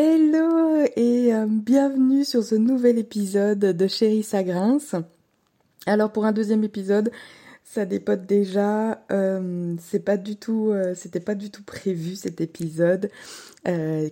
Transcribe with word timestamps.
Hello 0.00 0.84
et 0.94 1.34
euh, 1.34 1.46
bienvenue 1.48 2.24
sur 2.24 2.44
ce 2.44 2.54
nouvel 2.54 2.98
épisode 2.98 3.58
de 3.58 3.86
Chérie 3.88 4.22
ça 4.22 4.44
grince. 4.44 4.94
Alors 5.86 6.12
pour 6.12 6.24
un 6.24 6.30
deuxième 6.30 6.62
épisode, 6.62 7.10
ça 7.64 7.84
dépote 7.84 8.24
déjà. 8.24 9.02
Euh, 9.10 9.74
c'est 9.80 10.04
pas 10.04 10.16
du 10.16 10.36
tout, 10.36 10.70
euh, 10.70 10.94
c'était 10.94 11.18
pas 11.18 11.34
du 11.34 11.50
tout 11.50 11.64
prévu 11.64 12.14
cet 12.14 12.40
épisode. 12.40 13.10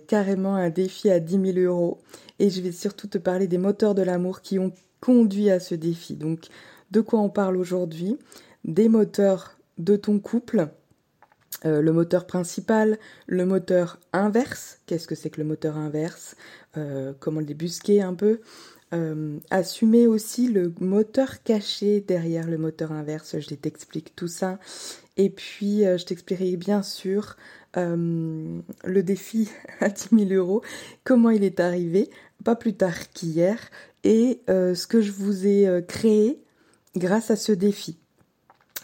carrément 0.07 0.55
un 0.55 0.69
défi 0.69 1.09
à 1.09 1.21
10 1.21 1.53
000 1.53 1.73
euros. 1.73 1.99
Et 2.39 2.49
je 2.49 2.59
vais 2.59 2.73
surtout 2.73 3.07
te 3.07 3.17
parler 3.17 3.47
des 3.47 3.57
moteurs 3.57 3.95
de 3.95 4.01
l'amour 4.01 4.41
qui 4.41 4.59
ont 4.59 4.73
conduit 4.99 5.49
à 5.51 5.61
ce 5.61 5.73
défi. 5.73 6.15
Donc 6.15 6.47
de 6.91 6.99
quoi 6.99 7.21
on 7.21 7.29
parle 7.29 7.55
aujourd'hui? 7.55 8.17
Des 8.65 8.89
moteurs 8.89 9.57
de 9.77 9.95
ton 9.95 10.19
couple 10.19 10.67
euh, 11.65 11.81
le 11.81 11.91
moteur 11.91 12.27
principal, 12.27 12.99
le 13.25 13.45
moteur 13.45 13.99
inverse. 14.13 14.79
Qu'est-ce 14.85 15.07
que 15.07 15.15
c'est 15.15 15.29
que 15.29 15.41
le 15.41 15.47
moteur 15.47 15.77
inverse? 15.77 16.35
Euh, 16.77 17.13
Comment 17.19 17.39
le 17.39 17.45
débusquer 17.45 18.01
un 18.01 18.13
peu? 18.13 18.41
Euh, 18.93 19.37
Assumer 19.49 20.07
aussi 20.07 20.49
le 20.49 20.73
moteur 20.79 21.41
caché 21.43 22.01
derrière 22.01 22.47
le 22.47 22.57
moteur 22.57 22.91
inverse. 22.91 23.39
Je 23.39 23.55
t'explique 23.55 24.15
tout 24.15 24.27
ça. 24.27 24.59
Et 25.17 25.29
puis, 25.29 25.79
je 25.79 26.05
t'expliquerai 26.05 26.57
bien 26.57 26.83
sûr 26.83 27.37
le 27.75 29.01
défi 29.01 29.49
à 29.81 29.89
10 29.89 30.09
000 30.11 30.31
euros, 30.31 30.61
comment 31.03 31.31
il 31.31 31.43
est 31.43 31.59
arrivé, 31.59 32.09
pas 32.43 32.55
plus 32.55 32.73
tard 32.73 33.11
qu'hier, 33.13 33.57
et 34.03 34.41
ce 34.47 34.85
que 34.85 35.01
je 35.01 35.11
vous 35.11 35.47
ai 35.47 35.83
créé 35.87 36.39
grâce 36.95 37.31
à 37.31 37.35
ce 37.35 37.51
défi. 37.51 37.97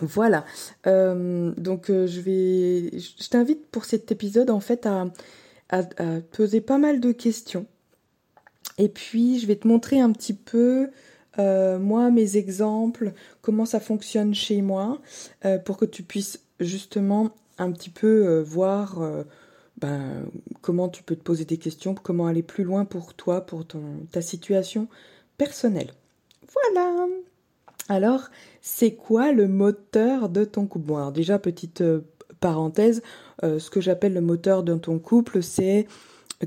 Voilà. 0.02 0.46
Euh, 0.88 1.54
donc 1.58 1.90
euh, 1.90 2.08
je 2.08 2.22
vais, 2.22 3.00
je 3.00 3.30
t'invite 3.30 3.68
pour 3.68 3.86
cet 3.86 4.12
épisode 4.12 4.50
en 4.50 4.60
fait 4.60 4.86
à, 4.86 5.08
poser 6.32 6.62
pas 6.62 6.78
mal 6.78 7.00
de 7.00 7.12
questions. 7.12 7.66
Et 8.78 8.90
puis 8.90 9.40
je 9.40 9.48
vais 9.48 9.56
te 9.56 9.68
montrer 9.68 10.00
un 10.00 10.12
petit 10.12 10.34
peu 10.34 10.90
euh, 11.40 11.80
moi 11.80 12.12
mes 12.12 12.38
exemples, 12.38 13.14
comment 13.42 13.66
ça 13.66 13.80
fonctionne 13.80 14.36
chez 14.36 14.62
moi, 14.62 15.02
pour 15.66 15.78
que 15.78 15.86
tu 15.86 16.04
puisses 16.04 16.42
justement 16.60 17.32
un 17.58 17.72
petit 17.72 17.90
peu 17.90 18.40
voir 18.42 19.00
ben, 19.78 20.26
comment 20.62 20.90
tu 20.90 21.02
peux 21.02 21.16
te 21.16 21.24
poser 21.24 21.46
des 21.46 21.58
questions, 21.58 21.96
comment 21.96 22.28
aller 22.28 22.44
plus 22.44 22.64
loin 22.64 22.86
pour 22.86 23.16
toi, 23.16 23.42
pour 23.42 23.66
ta 24.12 24.22
situation 24.22 24.88
personnelle. 25.38 25.92
Voilà. 26.54 27.08
Alors, 27.90 28.30
c'est 28.62 28.94
quoi 28.94 29.32
le 29.32 29.48
moteur 29.48 30.30
de 30.30 30.46
ton 30.46 30.68
couple? 30.68 30.86
Bon, 30.86 30.98
alors 30.98 31.12
déjà, 31.12 31.40
petite 31.40 31.82
euh, 31.82 32.02
parenthèse, 32.44 33.02
euh, 33.44 33.58
ce 33.58 33.70
que 33.70 33.80
j'appelle 33.80 34.14
le 34.14 34.22
moteur 34.22 34.64
de 34.64 34.76
ton 34.76 35.00
couple, 35.00 35.42
c'est 35.42 35.88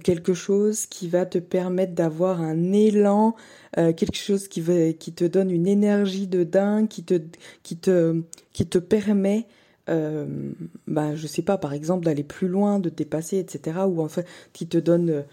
quelque 0.05 0.34
chose 0.34 0.84
qui 0.84 1.09
va 1.09 1.25
te 1.25 1.39
permettre 1.39 1.95
d'avoir 1.95 2.42
un 2.42 2.73
élan, 2.75 3.34
euh, 3.79 3.95
quelque 3.95 4.19
chose 4.19 4.47
qui, 4.47 4.62
te 4.62 5.25
donne 5.25 5.51
une 5.51 5.67
énergie 5.67 6.27
de 6.27 6.45
dingue, 6.45 6.87
qui 6.87 7.03
te, 7.03 7.23
qui 7.62 7.79
te, 7.79 8.79
permet, 8.79 9.47
euh, 9.89 10.53
bah, 10.87 11.17
je 11.17 11.27
sais 11.27 11.41
pas, 11.41 11.57
par 11.57 11.73
exemple, 11.73 12.05
d'aller 12.05 12.25
plus 12.25 12.48
loin, 12.48 12.79
de 12.79 12.91
dépasser, 12.91 13.39
etc. 13.39 13.79
Ou 13.87 14.03
en 14.03 14.09
fait, 14.09 14.27
qui 14.53 14.67
te 14.67 14.77
donne 14.77 15.25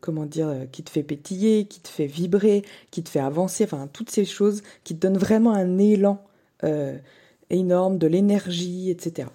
comment 0.00 0.26
dire, 0.26 0.48
euh, 0.48 0.64
qui 0.70 0.82
te 0.82 0.90
fait 0.90 1.02
pétiller, 1.02 1.66
qui 1.66 1.80
te 1.80 1.88
fait 1.88 2.06
vibrer, 2.06 2.64
qui 2.90 3.02
te 3.02 3.08
fait 3.08 3.20
avancer, 3.20 3.64
enfin 3.64 3.88
toutes 3.92 4.10
ces 4.10 4.24
choses 4.24 4.62
qui 4.84 4.94
te 4.94 5.00
donnent 5.00 5.18
vraiment 5.18 5.52
un 5.52 5.78
élan 5.78 6.24
euh, 6.64 6.96
énorme, 7.50 7.98
de 7.98 8.06
l'énergie, 8.06 8.90
etc. 8.90 9.28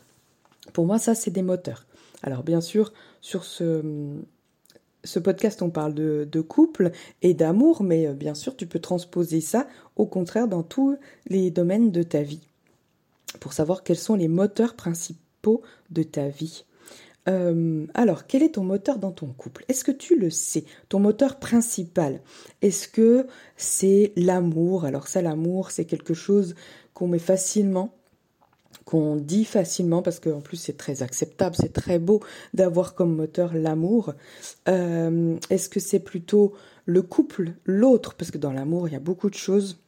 Pour 0.73 0.85
moi, 0.85 0.99
ça, 0.99 1.15
c'est 1.15 1.31
des 1.31 1.41
moteurs. 1.41 1.85
Alors 2.23 2.43
bien 2.43 2.61
sûr, 2.61 2.93
sur 3.21 3.43
ce, 3.43 4.05
podcast, 5.23 5.61
on 5.61 5.69
parle 5.69 5.93
de 5.93 6.41
couple 6.41 6.91
et 7.21 7.33
d'amour, 7.33 7.83
mais 7.83 8.13
bien 8.13 8.33
sûr, 8.33 8.55
tu 8.55 8.67
peux 8.67 8.79
transposer 8.79 9.41
ça, 9.41 9.67
au 9.95 10.05
contraire, 10.05 10.47
dans 10.47 10.63
tous 10.63 10.97
les 11.27 11.51
domaines 11.51 11.91
de 11.91 12.03
ta 12.03 12.21
vie, 12.21 12.47
pour 13.39 13.53
savoir 13.53 13.83
quels 13.83 13.97
sont 13.97 14.15
les 14.15 14.27
moteurs 14.27 14.75
principaux 14.75 15.61
de 15.91 16.03
ta 16.03 16.29
vie. 16.29 16.65
Euh, 17.27 17.87
alors, 17.93 18.27
quel 18.27 18.43
est 18.43 18.55
ton 18.55 18.63
moteur 18.63 18.99
dans 18.99 19.11
ton 19.11 19.27
couple? 19.27 19.65
Est-ce 19.67 19.83
que 19.83 19.91
tu 19.91 20.17
le 20.17 20.29
sais? 20.29 20.65
Ton 20.89 20.99
moteur 20.99 21.39
principal 21.39 22.21
Est-ce 22.61 22.87
que 22.87 23.27
c'est 23.57 24.13
l'amour? 24.15 24.85
Alors 24.85 25.07
ça, 25.07 25.21
l'amour, 25.21 25.71
c'est 25.71 25.85
quelque 25.85 26.13
chose 26.13 26.55
qu'on 26.93 27.07
met 27.07 27.19
facilement 27.19 27.93
qu'on 28.85 29.15
dit 29.15 29.45
facilement 29.45 30.03
parce 30.03 30.19
qu'en 30.19 30.41
plus 30.41 30.57
c'est 30.57 30.77
très 30.77 31.01
acceptable, 31.01 31.55
c'est 31.59 31.73
très 31.73 31.97
beau 31.97 32.21
d'avoir 32.53 32.93
comme 32.93 33.15
moteur 33.15 33.53
l'amour. 33.55 34.13
Euh, 34.69 35.37
est-ce 35.49 35.69
que 35.69 35.79
c'est 35.79 35.99
plutôt 35.99 36.53
le 36.85 37.01
couple, 37.01 37.53
l'autre? 37.65 38.13
Parce 38.13 38.29
que 38.29 38.37
dans 38.37 38.51
l'amour 38.51 38.87
il 38.87 38.93
y 38.93 38.95
a 38.95 38.99
beaucoup 38.99 39.29
de 39.29 39.35
choses. 39.35 39.79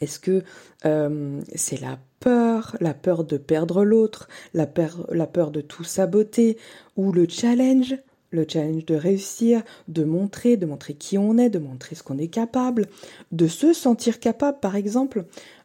Est-ce 0.00 0.18
que 0.18 0.42
euh, 0.86 1.40
c'est 1.54 1.80
la 1.80 1.98
la 2.26 2.94
peur 2.94 3.24
de 3.24 3.36
perdre 3.36 3.84
l'autre, 3.84 4.28
la, 4.54 4.66
la 5.10 5.26
peur 5.26 5.50
de 5.50 5.60
tout 5.60 5.84
saboter, 5.84 6.56
ou 6.96 7.12
le 7.12 7.26
challenge, 7.28 7.96
le 8.30 8.44
challenge 8.48 8.84
de 8.84 8.94
réussir, 8.94 9.62
de 9.88 10.04
montrer, 10.04 10.56
de 10.56 10.66
montrer 10.66 10.94
qui 10.94 11.18
on 11.18 11.38
est, 11.38 11.50
de 11.50 11.58
montrer 11.58 11.94
ce 11.94 12.02
qu'on 12.02 12.18
est 12.18 12.28
capable, 12.28 12.86
de 13.32 13.46
se 13.46 13.72
sentir 13.72 14.20
capable 14.20 14.58
par 14.60 14.76
exemple, 14.76 15.24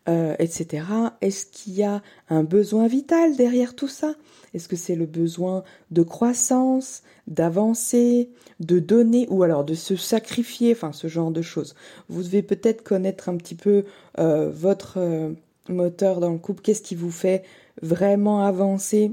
euh, 0.09 0.35
etc. 0.39 0.85
Est-ce 1.21 1.45
qu'il 1.45 1.73
y 1.73 1.83
a 1.83 2.01
un 2.29 2.43
besoin 2.43 2.87
vital 2.87 3.35
derrière 3.35 3.75
tout 3.75 3.87
ça? 3.87 4.15
Est-ce 4.53 4.67
que 4.67 4.75
c'est 4.75 4.95
le 4.95 5.05
besoin 5.05 5.63
de 5.91 6.03
croissance, 6.03 7.03
d'avancer, 7.27 8.29
de 8.59 8.79
donner 8.79 9.27
ou 9.29 9.43
alors 9.43 9.63
de 9.63 9.73
se 9.73 9.95
sacrifier, 9.95 10.73
enfin 10.73 10.91
ce 10.91 11.07
genre 11.07 11.31
de 11.31 11.41
choses? 11.41 11.75
Vous 12.09 12.23
devez 12.23 12.41
peut-être 12.41 12.83
connaître 12.83 13.29
un 13.29 13.37
petit 13.37 13.55
peu 13.55 13.85
euh, 14.19 14.49
votre... 14.51 14.95
Euh, 14.97 15.31
moteur 15.69 16.19
dans 16.19 16.31
le 16.31 16.37
couple, 16.37 16.61
qu'est-ce 16.61 16.81
qui 16.81 16.95
vous 16.95 17.11
fait 17.11 17.43
vraiment 17.81 18.43
avancer? 18.43 19.11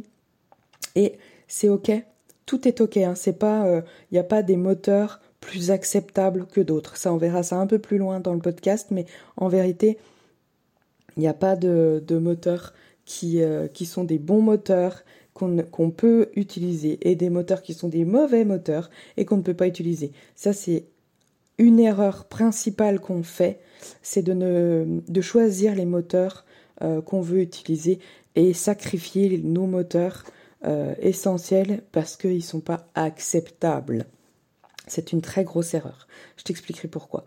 Et 0.95 1.15
c'est 1.47 1.69
ok, 1.69 1.91
tout 2.47 2.67
est 2.67 2.81
ok, 2.81 2.97
hein. 2.99 3.15
c'est 3.15 3.43
il 3.43 3.47
euh, 3.47 3.81
n'y 4.13 4.19
a 4.19 4.25
pas 4.25 4.43
des 4.43 4.57
moteurs 4.57 5.21
plus 5.41 5.71
acceptables 5.71 6.47
que 6.47 6.61
d'autres. 6.61 6.97
Ça, 6.97 7.13
on 7.13 7.17
verra 7.17 7.43
ça 7.43 7.57
un 7.57 7.67
peu 7.67 7.79
plus 7.79 7.99
loin 7.99 8.21
dans 8.21 8.35
le 8.35 8.41
podcast, 8.41 8.89
mais 8.91 9.07
en 9.37 9.49
vérité, 9.49 9.99
il 11.17 11.21
n'y 11.21 11.29
a 11.29 11.35
pas 11.35 11.57
de, 11.57 12.03
moteurs 12.11 12.75
qui, 13.05 13.43
euh, 13.43 13.69
qui 13.69 13.87
sont 13.87 14.05
des 14.05 14.19
bons 14.19 14.43
moteurs 14.43 15.05
qu'on 15.35 15.91
peut 15.91 16.31
utiliser 16.35 16.99
et 17.09 17.15
des 17.15 17.31
moteurs 17.31 17.63
qui 17.63 17.73
sont 17.73 17.89
des 17.89 18.05
mauvais 18.05 18.45
moteurs 18.45 18.91
et 19.17 19.25
qu'on 19.25 19.37
ne 19.37 19.43
peut 19.43 19.55
pas 19.55 19.69
utiliser. 19.69 20.11
Ça, 20.35 20.53
c'est 20.53 20.87
une 21.59 21.81
erreur 21.81 22.25
principale 22.27 23.01
qu'on 23.01 23.23
fait, 23.23 23.61
c'est 24.03 24.23
de, 24.23 24.33
ne, 24.33 25.01
de 25.07 25.21
choisir 25.21 25.75
les 25.75 25.85
moteurs 25.85 26.45
euh, 26.83 27.03
qu'on 27.03 27.21
veut 27.21 27.41
utiliser 27.41 27.99
et 28.37 28.53
sacrifier 28.55 29.39
nos 29.39 29.67
moteurs 29.67 30.25
euh, 30.65 30.95
essentiels 31.01 31.83
parce 31.93 32.17
qu'ils 32.17 32.37
ne 32.37 32.41
sont 32.41 32.61
pas 32.61 32.89
acceptables. 32.95 34.07
C'est 34.87 35.13
une 35.13 35.21
très 35.21 35.45
grosse 35.45 35.75
erreur. 35.75 36.07
Je 36.37 36.45
t'expliquerai 36.45 36.89
pourquoi. 36.89 37.25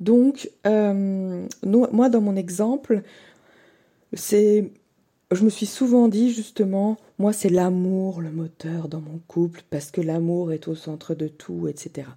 Donc, 0.00 0.50
euh, 0.66 1.46
moi, 1.64 2.08
dans 2.08 2.20
mon 2.20 2.36
exemple, 2.36 3.02
c'est, 4.12 4.70
je 5.32 5.44
me 5.44 5.50
suis 5.50 5.66
souvent 5.66 6.08
dit 6.08 6.32
justement, 6.32 6.96
moi, 7.18 7.32
c'est 7.32 7.50
l'amour, 7.50 8.20
le 8.20 8.30
moteur 8.30 8.88
dans 8.88 9.00
mon 9.00 9.20
couple, 9.28 9.62
parce 9.70 9.90
que 9.90 10.00
l'amour 10.00 10.52
est 10.52 10.68
au 10.68 10.74
centre 10.74 11.14
de 11.14 11.28
tout, 11.28 11.68
etc. 11.68 12.08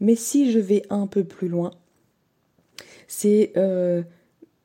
Mais 0.00 0.14
si 0.14 0.50
je 0.50 0.58
vais 0.58 0.82
un 0.88 1.06
peu 1.06 1.24
plus 1.24 1.48
loin, 1.48 1.72
c'est 3.08 3.52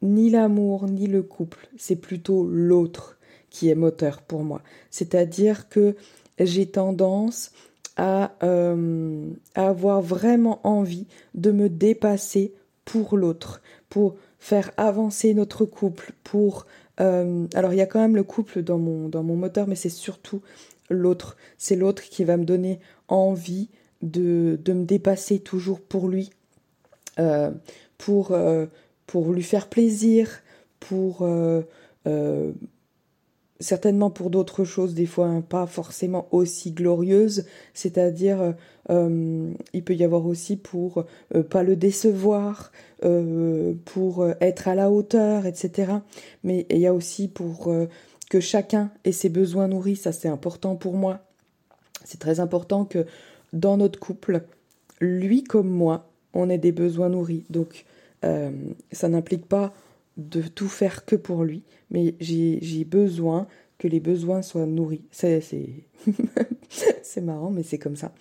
ni 0.01 0.29
l'amour 0.29 0.87
ni 0.87 1.07
le 1.07 1.23
couple, 1.23 1.69
c'est 1.77 1.95
plutôt 1.95 2.47
l'autre 2.47 3.17
qui 3.49 3.69
est 3.69 3.75
moteur 3.75 4.21
pour 4.21 4.43
moi. 4.43 4.61
C'est-à-dire 4.91 5.69
que 5.69 5.95
j'ai 6.39 6.67
tendance 6.67 7.51
à, 7.95 8.35
euh, 8.43 9.29
avoir 9.55 10.01
vraiment 10.01 10.59
envie 10.63 11.07
de 11.33 11.51
me 11.51 11.67
dépasser 11.69 12.53
pour 12.85 13.17
l'autre, 13.17 13.61
pour 13.89 14.15
faire 14.39 14.71
avancer 14.77 15.33
notre 15.33 15.65
couple, 15.65 16.13
pour... 16.23 16.65
Euh, 16.99 17.47
alors 17.53 17.73
il 17.73 17.77
y 17.77 17.81
a 17.81 17.85
quand 17.85 17.99
même 17.99 18.15
le 18.15 18.23
couple 18.23 18.63
dans 18.63 18.79
mon, 18.79 19.35
moteur, 19.35 19.67
mais 19.67 19.75
c'est 19.75 19.89
surtout 19.89 20.41
l'autre. 20.89 21.37
C'est 21.57 21.75
l'autre 21.75 22.03
qui 22.03 22.23
va 22.23 22.37
me 22.37 22.45
donner 22.45 22.79
envie 23.07 23.69
de, 24.01 24.59
me 24.67 24.83
dépasser 24.83 25.39
toujours 25.39 25.81
pour 25.81 26.07
lui, 26.07 26.31
euh, 27.19 27.51
pour 27.97 28.35
pour 29.07 29.31
lui 29.31 29.41
faire 29.41 29.67
plaisir, 29.67 30.43
pour 30.79 31.21
euh, 31.21 31.61
euh, 32.05 32.51
certainement 33.59 34.09
pour 34.09 34.29
d'autres 34.29 34.63
choses, 34.63 34.93
des 34.93 35.05
fois 35.05 35.27
hein, 35.27 35.41
pas 35.41 35.65
forcément 35.65 36.27
aussi 36.31 36.71
glorieuses, 36.71 37.45
c'est-à-dire 37.73 38.53
euh, 38.89 39.51
il 39.73 39.83
peut 39.83 39.95
y 39.95 40.03
avoir 40.03 40.25
aussi 40.25 40.57
pour 40.57 41.05
pas 41.49 41.63
le 41.63 41.75
décevoir, 41.75 42.71
pour 43.85 44.27
être 44.39 44.67
à 44.67 44.75
la 44.75 44.89
hauteur, 44.89 45.45
etc. 45.45 45.91
Mais 46.43 46.65
il 46.69 46.79
y 46.79 46.87
a 46.87 46.93
aussi 46.93 47.27
pour 47.27 47.71
que 48.29 48.39
chacun 48.39 48.91
ait 49.03 49.11
ses 49.11 49.29
besoins 49.29 49.67
nourris, 49.67 49.97
ça 49.97 50.11
c'est 50.11 50.29
important 50.29 50.75
pour 50.75 50.95
moi. 50.95 51.19
C'est 52.05 52.19
très 52.19 52.39
important 52.39 52.85
que 52.85 53.05
dans 53.53 53.77
notre 53.77 53.99
couple, 53.99 54.43
lui 55.01 55.43
comme 55.43 55.69
moi, 55.69 56.09
on 56.33 56.49
ait 56.49 56.57
des 56.57 56.71
besoins 56.71 57.09
nourris. 57.09 57.45
Donc, 57.49 57.85
euh, 58.23 58.51
ça 58.91 59.09
n'implique 59.09 59.45
pas 59.45 59.73
de 60.17 60.41
tout 60.41 60.67
faire 60.67 61.05
que 61.05 61.15
pour 61.15 61.43
lui, 61.43 61.63
mais 61.89 62.15
j'ai 62.19 62.83
besoin 62.83 63.47
que 63.77 63.87
les 63.87 63.99
besoins 63.99 64.41
soient 64.41 64.65
nourris. 64.65 65.05
C'est 67.03 67.21
marrant, 67.21 67.49
mais 67.49 67.63
c'est 67.63 67.77
comme 67.77 67.95
ça. 67.95 68.13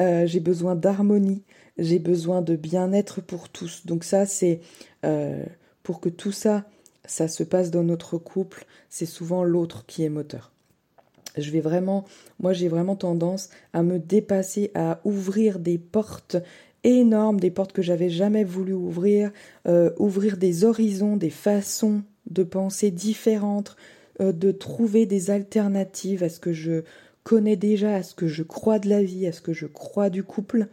Euh, 0.00 0.26
j'ai 0.26 0.40
besoin 0.40 0.74
d'harmonie, 0.74 1.44
j'ai 1.78 1.98
besoin 1.98 2.42
de 2.42 2.56
bien-être 2.56 3.20
pour 3.20 3.48
tous. 3.48 3.86
Donc 3.86 4.04
ça, 4.04 4.26
c'est 4.26 4.60
euh, 5.04 5.44
pour 5.82 6.00
que 6.00 6.08
tout 6.08 6.32
ça, 6.32 6.64
ça 7.04 7.28
se 7.28 7.42
passe 7.44 7.70
dans 7.70 7.84
notre 7.84 8.18
couple, 8.18 8.66
c'est 8.88 9.06
souvent 9.06 9.44
l'autre 9.44 9.86
qui 9.86 10.02
est 10.04 10.08
moteur 10.08 10.52
je 11.36 11.50
vais 11.50 11.60
vraiment, 11.60 12.04
moi 12.40 12.52
j'ai 12.52 12.68
vraiment 12.68 12.96
tendance 12.96 13.48
à 13.72 13.82
me 13.82 13.98
dépasser, 13.98 14.70
à 14.74 15.00
ouvrir 15.04 15.58
des 15.58 15.78
portes 15.78 16.36
énormes, 16.84 17.40
des 17.40 17.50
portes 17.50 17.72
que 17.72 17.82
j'avais 17.82 18.10
jamais 18.10 18.44
voulu 18.44 18.72
ouvrir, 18.72 19.30
euh, 19.66 19.90
ouvrir 19.98 20.36
des 20.36 20.64
horizons, 20.64 21.16
des 21.16 21.30
façons 21.30 22.02
de 22.30 22.42
penser 22.42 22.90
différentes, 22.90 23.76
euh, 24.20 24.32
de 24.32 24.52
trouver 24.52 25.06
des 25.06 25.30
alternatives 25.30 26.22
à 26.22 26.28
ce 26.28 26.40
que 26.40 26.52
je 26.52 26.82
connais 27.24 27.56
déjà, 27.56 27.96
à 27.96 28.02
ce 28.02 28.14
que 28.14 28.26
je 28.26 28.42
crois 28.42 28.78
de 28.78 28.88
la 28.88 29.02
vie, 29.02 29.26
à 29.26 29.32
ce 29.32 29.40
que 29.40 29.52
je 29.52 29.66
crois 29.66 30.10
du 30.10 30.24
couple, 30.24 30.68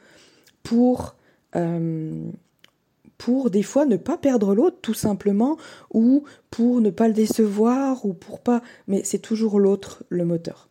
pour 0.63 1.15
euh, 1.55 2.29
pour 3.17 3.49
des 3.49 3.63
fois 3.63 3.85
ne 3.85 3.97
pas 3.97 4.17
perdre 4.17 4.55
l'autre 4.55 4.77
tout 4.81 4.93
simplement 4.93 5.57
ou 5.93 6.23
pour 6.51 6.79
ne 6.79 6.89
pas 6.89 7.07
le 7.07 7.13
décevoir 7.13 8.05
ou 8.05 8.13
pour 8.13 8.39
pas 8.39 8.61
mais 8.87 9.03
c'est 9.03 9.19
toujours 9.19 9.59
l'autre 9.59 10.03
le 10.09 10.25
moteur. 10.25 10.69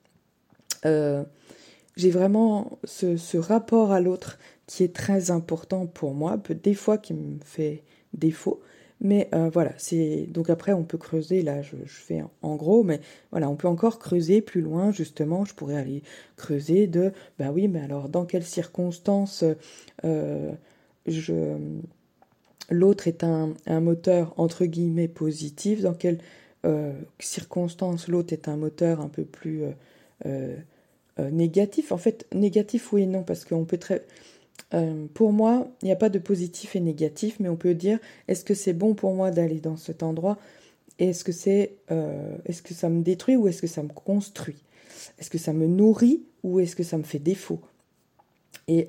J'ai 1.99 2.11
vraiment 2.11 2.79
ce, 2.85 3.37
rapport 3.37 3.91
à 3.91 4.01
l'autre 4.01 4.39
qui 4.69 4.85
est 4.85 4.95
très 4.95 5.33
important 5.33 5.87
pour 5.87 6.15
moi 6.15 6.37
des 6.63 6.75
fois 6.75 6.99
qui 6.99 7.15
me 7.15 7.39
fait 7.43 7.83
défaut 8.13 8.61
mais 9.01 9.29
euh, 9.35 9.49
voilà 9.49 9.73
c'est 9.79 10.27
donc 10.29 10.51
après 10.51 10.73
on 10.73 10.85
peut 10.85 10.99
creuser 10.99 11.43
là 11.43 11.63
je, 11.63 11.77
fais 11.87 12.23
en 12.43 12.57
gros 12.57 12.85
mais 12.85 13.01
voilà 13.31 13.49
on 13.49 13.57
peut 13.57 13.67
encore 13.67 13.99
creuser 13.99 14.43
plus 14.43 14.61
loin 14.61 14.93
justement 14.93 15.45
je 15.45 15.55
pourrais 15.55 15.77
aller 15.77 16.03
creuser 16.37 16.87
de 16.87 17.13
bah 17.39 17.51
oui 17.51 17.67
mais 17.67 17.81
alors 17.81 18.09
dans 18.09 18.27
quelles 18.27 18.45
circonstances 18.45 19.43
euh, 20.05 20.53
je 21.07 21.57
l'autre 22.71 23.09
est 23.09 23.25
un, 23.25 23.55
moteur 23.81 24.35
entre 24.37 24.67
guillemets 24.67 25.09
positif, 25.09 25.81
dans 25.81 25.95
quelles 25.95 26.19
euh, 26.67 26.93
circonstances 27.19 28.09
l'autre 28.09 28.35
est 28.35 28.47
un 28.47 28.59
moteur 28.59 29.01
un 29.01 29.09
peu 29.09 29.25
plus 29.25 29.63
négatif. 31.19 31.93
En 31.93 31.97
fait, 31.97 32.27
négatif 32.35 32.93
oui 32.93 33.05
et 33.05 33.07
non, 33.07 33.23
parce 33.23 33.47
qu'on 33.47 33.65
peut 33.65 33.79
très... 33.79 34.05
pour 35.15 35.33
moi, 35.33 35.69
il 35.83 35.87
n'y 35.87 35.93
a 35.93 35.97
pas 35.97 36.09
de 36.09 36.19
positif 36.19 36.77
et 36.77 36.81
négatif, 36.81 37.39
mais 37.41 37.49
on 37.49 37.57
peut 37.57 37.75
dire 37.75 37.99
est-ce 38.29 38.45
que 38.45 38.55
c'est 38.55 38.73
bon 38.73 38.95
pour 38.95 39.15
moi 39.15 39.31
d'aller 39.31 39.61
dans 39.61 39.77
cet 39.77 40.03
endroit? 40.03 40.39
Est-ce 40.99 41.25
que 41.25 41.33
c'est, 41.33 41.77
est-ce 42.45 42.63
que 42.63 42.75
ça 42.75 42.89
me 42.89 43.03
détruit 43.03 43.37
ou 43.37 43.49
est-ce 43.49 43.63
que 43.63 43.67
ça 43.67 43.83
me 43.83 43.89
construit? 43.89 44.63
Est-ce 45.19 45.31
que 45.31 45.39
ça 45.39 45.53
me 45.53 45.67
nourrit 45.67 46.23
ou 46.43 46.61
est-ce 46.61 46.77
que 46.77 46.83
ça 46.83 46.99
me 46.99 47.03
fait 47.03 47.19
défaut? 47.19 47.61
Et 48.67 48.89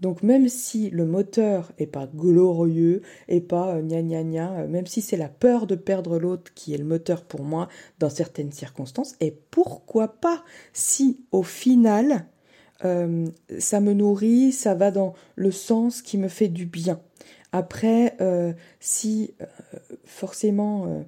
donc 0.00 0.22
même 0.22 0.48
si 0.48 0.90
le 0.90 1.06
moteur 1.06 1.72
est 1.78 1.86
pas 1.86 2.06
glorieux, 2.06 3.02
et 3.28 3.40
pas 3.40 3.76
euh, 3.76 3.82
gna 3.82 4.02
gna 4.02 4.22
gna, 4.22 4.52
euh, 4.60 4.68
même 4.68 4.86
si 4.86 5.00
c'est 5.00 5.16
la 5.16 5.28
peur 5.28 5.66
de 5.66 5.74
perdre 5.74 6.18
l'autre 6.18 6.52
qui 6.54 6.74
est 6.74 6.78
le 6.78 6.84
moteur 6.84 7.24
pour 7.24 7.42
moi 7.42 7.68
dans 7.98 8.10
certaines 8.10 8.52
circonstances, 8.52 9.16
et 9.20 9.34
pourquoi 9.50 10.08
pas 10.08 10.44
si 10.72 11.20
au 11.32 11.42
final 11.42 12.26
euh, 12.84 13.26
ça 13.58 13.80
me 13.80 13.92
nourrit, 13.92 14.52
ça 14.52 14.74
va 14.74 14.90
dans 14.90 15.14
le 15.34 15.50
sens 15.50 16.02
qui 16.02 16.18
me 16.18 16.28
fait 16.28 16.48
du 16.48 16.66
bien. 16.66 17.00
Après, 17.52 18.16
si 18.80 19.32
forcément 20.04 21.04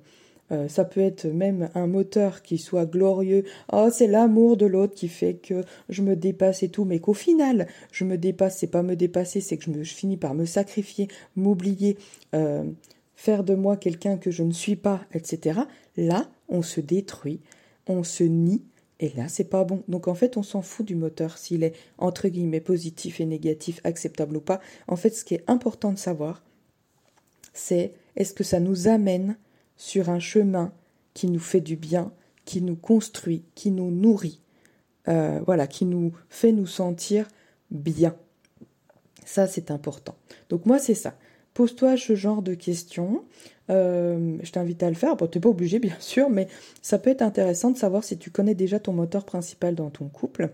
euh, 0.50 0.68
ça 0.68 0.84
peut 0.84 1.00
être 1.00 1.26
même 1.26 1.68
un 1.74 1.86
moteur 1.86 2.42
qui 2.42 2.58
soit 2.58 2.86
glorieux. 2.86 3.44
Oh, 3.72 3.88
c'est 3.92 4.06
l'amour 4.06 4.56
de 4.56 4.66
l'autre 4.66 4.94
qui 4.94 5.08
fait 5.08 5.34
que 5.34 5.62
je 5.88 6.02
me 6.02 6.16
dépasse 6.16 6.62
et 6.62 6.68
tout, 6.68 6.84
mais 6.84 7.00
qu'au 7.00 7.14
final, 7.14 7.66
je 7.92 8.04
me 8.04 8.16
dépasse, 8.16 8.58
c'est 8.58 8.68
pas 8.68 8.82
me 8.82 8.96
dépasser, 8.96 9.40
c'est 9.40 9.58
que 9.58 9.82
je, 9.82 9.94
finis 9.94 10.16
par 10.16 10.34
me 10.34 10.46
sacrifier, 10.46 11.08
m'oublier, 11.36 11.98
euh, 12.34 12.64
faire 13.14 13.44
de 13.44 13.54
moi 13.54 13.76
quelqu'un 13.76 14.16
que 14.16 14.30
je 14.30 14.42
ne 14.42 14.52
suis 14.52 14.76
pas, 14.76 15.02
etc. 15.12 15.60
Là, 15.96 16.30
on 16.48 16.62
se 16.62 16.80
détruit, 16.80 17.40
on 17.86 18.02
se 18.02 18.24
nie, 18.24 18.62
et 19.00 19.10
là, 19.10 19.28
c'est 19.28 19.44
pas 19.44 19.64
bon. 19.64 19.84
Donc 19.88 20.08
en 20.08 20.14
fait, 20.14 20.36
on 20.36 20.42
s'en 20.42 20.62
fout 20.62 20.84
du 20.84 20.96
moteur, 20.96 21.38
s'il 21.38 21.62
est 21.62 21.74
entre 21.98 22.28
guillemets 22.28 22.60
positif 22.60 23.20
et 23.20 23.26
négatif, 23.26 23.80
acceptable 23.84 24.36
ou 24.36 24.40
pas. 24.40 24.60
En 24.88 24.96
fait, 24.96 25.10
ce 25.10 25.24
qui 25.24 25.34
est 25.34 25.44
important 25.46 25.92
de 25.92 25.98
savoir, 25.98 26.42
c'est 27.52 27.92
est-ce 28.16 28.34
que 28.34 28.44
ça 28.44 28.60
nous 28.60 28.88
amène 28.88 29.36
sur 29.76 30.10
un 30.10 30.18
chemin 30.18 30.72
qui 31.14 31.28
nous 31.28 31.40
fait 31.40 31.60
du 31.60 31.76
bien, 31.76 32.12
qui 32.44 32.60
nous 32.60 32.76
construit, 32.76 33.44
qui 33.54 33.70
nous 33.70 33.90
nourrit, 33.90 34.40
euh, 35.06 35.40
voilà, 35.46 35.66
qui 35.66 35.84
nous 35.84 36.12
fait 36.28 36.52
nous 36.52 36.66
sentir 36.66 37.28
bien. 37.70 38.16
Ça, 39.24 39.46
c'est 39.46 39.70
important. 39.70 40.16
Donc 40.48 40.66
moi, 40.66 40.78
c'est 40.78 40.94
ça. 40.94 41.16
Pose-toi 41.54 41.96
ce 41.96 42.14
genre 42.16 42.42
de 42.42 42.54
questions. 42.54 43.24
Euh, 43.70 44.38
je 44.42 44.50
t'invite 44.50 44.82
à 44.82 44.88
le 44.88 44.94
faire. 44.94 45.16
Bon, 45.16 45.26
tu 45.26 45.38
n'es 45.38 45.42
pas 45.42 45.48
obligé, 45.48 45.78
bien 45.78 45.96
sûr, 45.98 46.30
mais 46.30 46.48
ça 46.82 46.98
peut 46.98 47.10
être 47.10 47.22
intéressant 47.22 47.70
de 47.70 47.76
savoir 47.76 48.04
si 48.04 48.16
tu 48.18 48.30
connais 48.30 48.54
déjà 48.54 48.78
ton 48.80 48.92
moteur 48.92 49.24
principal 49.24 49.74
dans 49.74 49.90
ton 49.90 50.08
couple. 50.08 50.50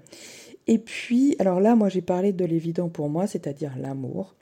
Et 0.66 0.78
puis, 0.78 1.36
alors 1.38 1.60
là, 1.60 1.76
moi, 1.76 1.88
j'ai 1.88 2.02
parlé 2.02 2.32
de 2.32 2.44
l'évident 2.44 2.88
pour 2.88 3.08
moi, 3.08 3.26
c'est-à-dire 3.26 3.72
l'amour. 3.78 4.34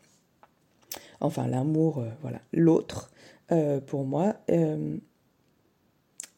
Enfin, 1.21 1.47
l'amour, 1.47 1.99
euh, 1.99 2.09
voilà, 2.23 2.41
l'autre. 2.53 3.11
Euh, 3.51 3.81
pour 3.81 4.05
moi. 4.05 4.37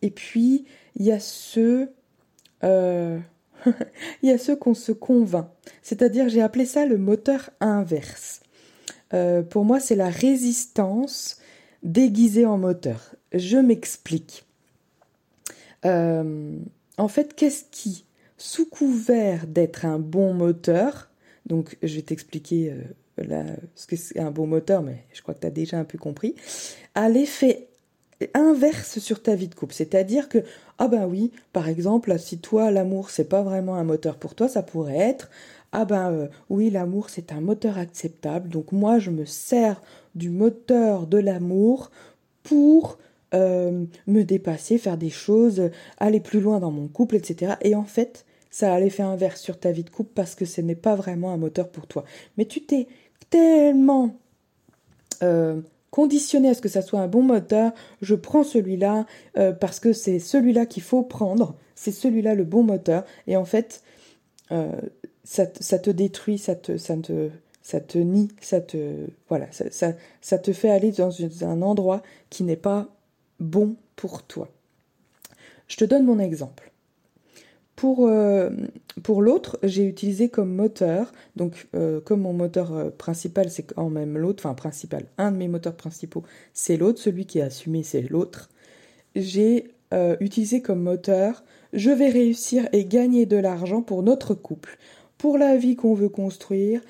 Et 0.02 0.10
puis, 0.10 0.64
il 0.96 1.04
y 1.04 1.12
a 1.12 1.20
ceux, 1.20 1.92
il 2.62 3.22
y 4.22 4.30
a 4.30 4.38
ceux 4.38 4.56
qu'on 4.56 4.74
se 4.74 4.90
convainc. 4.90 5.46
C'est-à-dire, 5.80 6.28
j'ai 6.28 6.42
appelé 6.42 6.64
ça 6.66 6.86
le 6.86 6.98
moteur 6.98 7.50
inverse. 7.60 8.40
pour 9.50 9.64
moi, 9.64 9.78
c'est 9.78 9.94
la 9.94 10.08
résistance 10.08 11.38
déguisée 11.84 12.46
en 12.46 12.58
moteur. 12.58 13.14
Je 13.32 13.58
m'explique. 13.58 14.44
en 15.84 17.08
fait, 17.08 17.34
qu'est-ce 17.34 17.64
qui, 17.70 18.04
sous 18.38 18.66
couvert 18.66 19.46
d'être 19.46 19.84
un 19.84 19.98
bon 19.98 20.34
moteur, 20.34 21.10
donc 21.46 21.76
je 21.82 21.94
vais 21.96 22.02
t'expliquer 22.02 22.74
ce 23.18 23.86
que 23.86 23.96
c'est 23.96 24.18
un 24.18 24.30
bon 24.30 24.46
moteur, 24.46 24.82
mais 24.82 25.04
je 25.12 25.22
crois 25.22 25.34
que 25.34 25.40
tu 25.40 25.46
as 25.46 25.50
déjà 25.50 25.78
un 25.78 25.84
peu 25.84 25.98
compris, 25.98 26.34
a 26.94 27.08
l'effet 27.08 27.68
inverse 28.32 28.98
sur 28.98 29.22
ta 29.22 29.34
vie 29.34 29.48
de 29.48 29.54
couple. 29.54 29.74
C'est-à-dire 29.74 30.28
que, 30.28 30.38
ah 30.78 30.88
ben 30.88 31.06
oui, 31.06 31.32
par 31.52 31.68
exemple, 31.68 32.16
si 32.18 32.38
toi, 32.38 32.70
l'amour, 32.70 33.10
c'est 33.10 33.28
pas 33.28 33.42
vraiment 33.42 33.74
un 33.74 33.84
moteur 33.84 34.16
pour 34.16 34.34
toi, 34.34 34.48
ça 34.48 34.62
pourrait 34.62 34.96
être, 34.96 35.30
ah 35.74 35.84
ben 35.84 36.12
euh, 36.12 36.28
oui, 36.50 36.70
l'amour, 36.70 37.10
c'est 37.10 37.32
un 37.32 37.40
moteur 37.40 37.78
acceptable, 37.78 38.48
donc 38.48 38.70
moi, 38.70 39.00
je 39.00 39.10
me 39.10 39.24
sers 39.24 39.82
du 40.14 40.30
moteur 40.30 41.08
de 41.08 41.18
l'amour 41.18 41.90
pour 42.44 42.96
euh, 43.34 43.84
me 44.06 44.22
dépasser, 44.22 44.78
faire 44.78 44.96
des 44.96 45.10
choses, 45.10 45.70
aller 45.98 46.20
plus 46.20 46.40
loin 46.40 46.60
dans 46.60 46.70
mon 46.70 46.86
couple, 46.86 47.16
etc. 47.16 47.54
Et 47.60 47.74
en 47.74 47.82
fait, 47.82 48.24
ça 48.50 48.72
a 48.72 48.78
l'effet 48.78 49.02
inverse 49.02 49.40
sur 49.40 49.58
ta 49.58 49.72
vie 49.72 49.82
de 49.82 49.90
couple 49.90 50.12
parce 50.14 50.36
que 50.36 50.44
ce 50.44 50.60
n'est 50.60 50.76
pas 50.76 50.94
vraiment 50.94 51.32
un 51.32 51.38
moteur 51.38 51.68
pour 51.68 51.88
toi. 51.88 52.04
Mais 52.38 52.44
tu 52.44 52.64
t'es 52.64 52.86
tellement 53.28 54.14
euh, 55.24 55.60
conditionné 55.90 56.50
à 56.50 56.54
ce 56.54 56.60
que 56.60 56.68
ça 56.68 56.82
soit 56.82 57.00
un 57.00 57.08
bon 57.08 57.22
moteur, 57.22 57.72
je 58.00 58.14
prends 58.14 58.44
celui-là 58.44 59.06
parce 59.60 59.80
que 59.80 59.92
c'est 59.92 60.20
celui-là 60.20 60.66
qu'il 60.66 60.84
faut 60.84 61.02
prendre, 61.02 61.56
c'est 61.74 61.92
celui-là 61.92 62.36
le 62.36 62.44
bon 62.44 62.62
moteur, 62.62 63.04
et 63.26 63.36
en 63.36 63.44
fait, 63.44 63.82
ça, 65.24 65.46
te 65.46 65.90
détruit, 65.90 66.38
ça 66.38 66.54
te, 66.54 66.76
ça 66.76 66.96
te, 66.96 67.30
ça 67.62 67.80
te 67.80 67.98
nie, 67.98 68.28
ça 68.40 68.60
te, 68.60 69.06
voilà, 69.28 69.48
ça, 69.50 70.38
te 70.38 70.52
fait 70.52 70.70
aller 70.70 70.92
dans 70.92 71.10
un 71.42 71.62
endroit 71.62 72.02
qui 72.30 72.44
n'est 72.44 72.56
pas 72.56 72.88
bon 73.40 73.76
pour 73.96 74.22
toi. 74.22 74.50
Je 75.66 75.76
te 75.76 75.84
donne 75.84 76.04
mon 76.04 76.18
exemple. 76.18 76.70
Pour, 77.74 78.06
euh, 78.06 78.50
l'autre, 79.18 79.58
j'ai 79.64 79.84
utilisé 79.84 80.28
comme 80.28 80.54
moteur, 80.54 81.12
donc 81.34 81.66
euh, 81.74 82.00
comme 82.00 82.20
mon 82.20 82.32
moteur 82.32 82.72
euh, 82.72 82.90
principal 82.90 83.50
c'est 83.50 83.64
quand 83.64 83.90
même 83.90 84.16
l'autre, 84.16 84.44
enfin 84.46 84.54
principal, 84.54 85.06
un 85.18 85.32
de 85.32 85.38
mes 85.38 85.48
moteurs 85.48 85.74
principaux 85.74 86.22
c'est 86.52 86.76
l'autre, 86.76 87.00
celui 87.00 87.26
qui 87.26 87.40
est 87.40 87.42
assumé 87.42 87.82
c'est 87.82 88.02
l'autre, 88.02 88.48
j'ai 89.16 89.70
utilisé 90.20 90.60
comme 90.60 90.82
moteur 90.82 91.44
je 91.74 91.90
vais 91.90 92.08
réussir 92.08 92.68
et 92.72 92.84
gagner 92.84 93.26
de 93.26 93.36
l'argent 93.36 93.82
pour 93.82 94.02
notre 94.02 94.34
couple, 94.34 94.78
pour 95.18 95.38
la 95.38 95.56
vie 95.56 95.76
qu'on 95.76 95.94
veut 95.94 96.08
construire, 96.08 96.80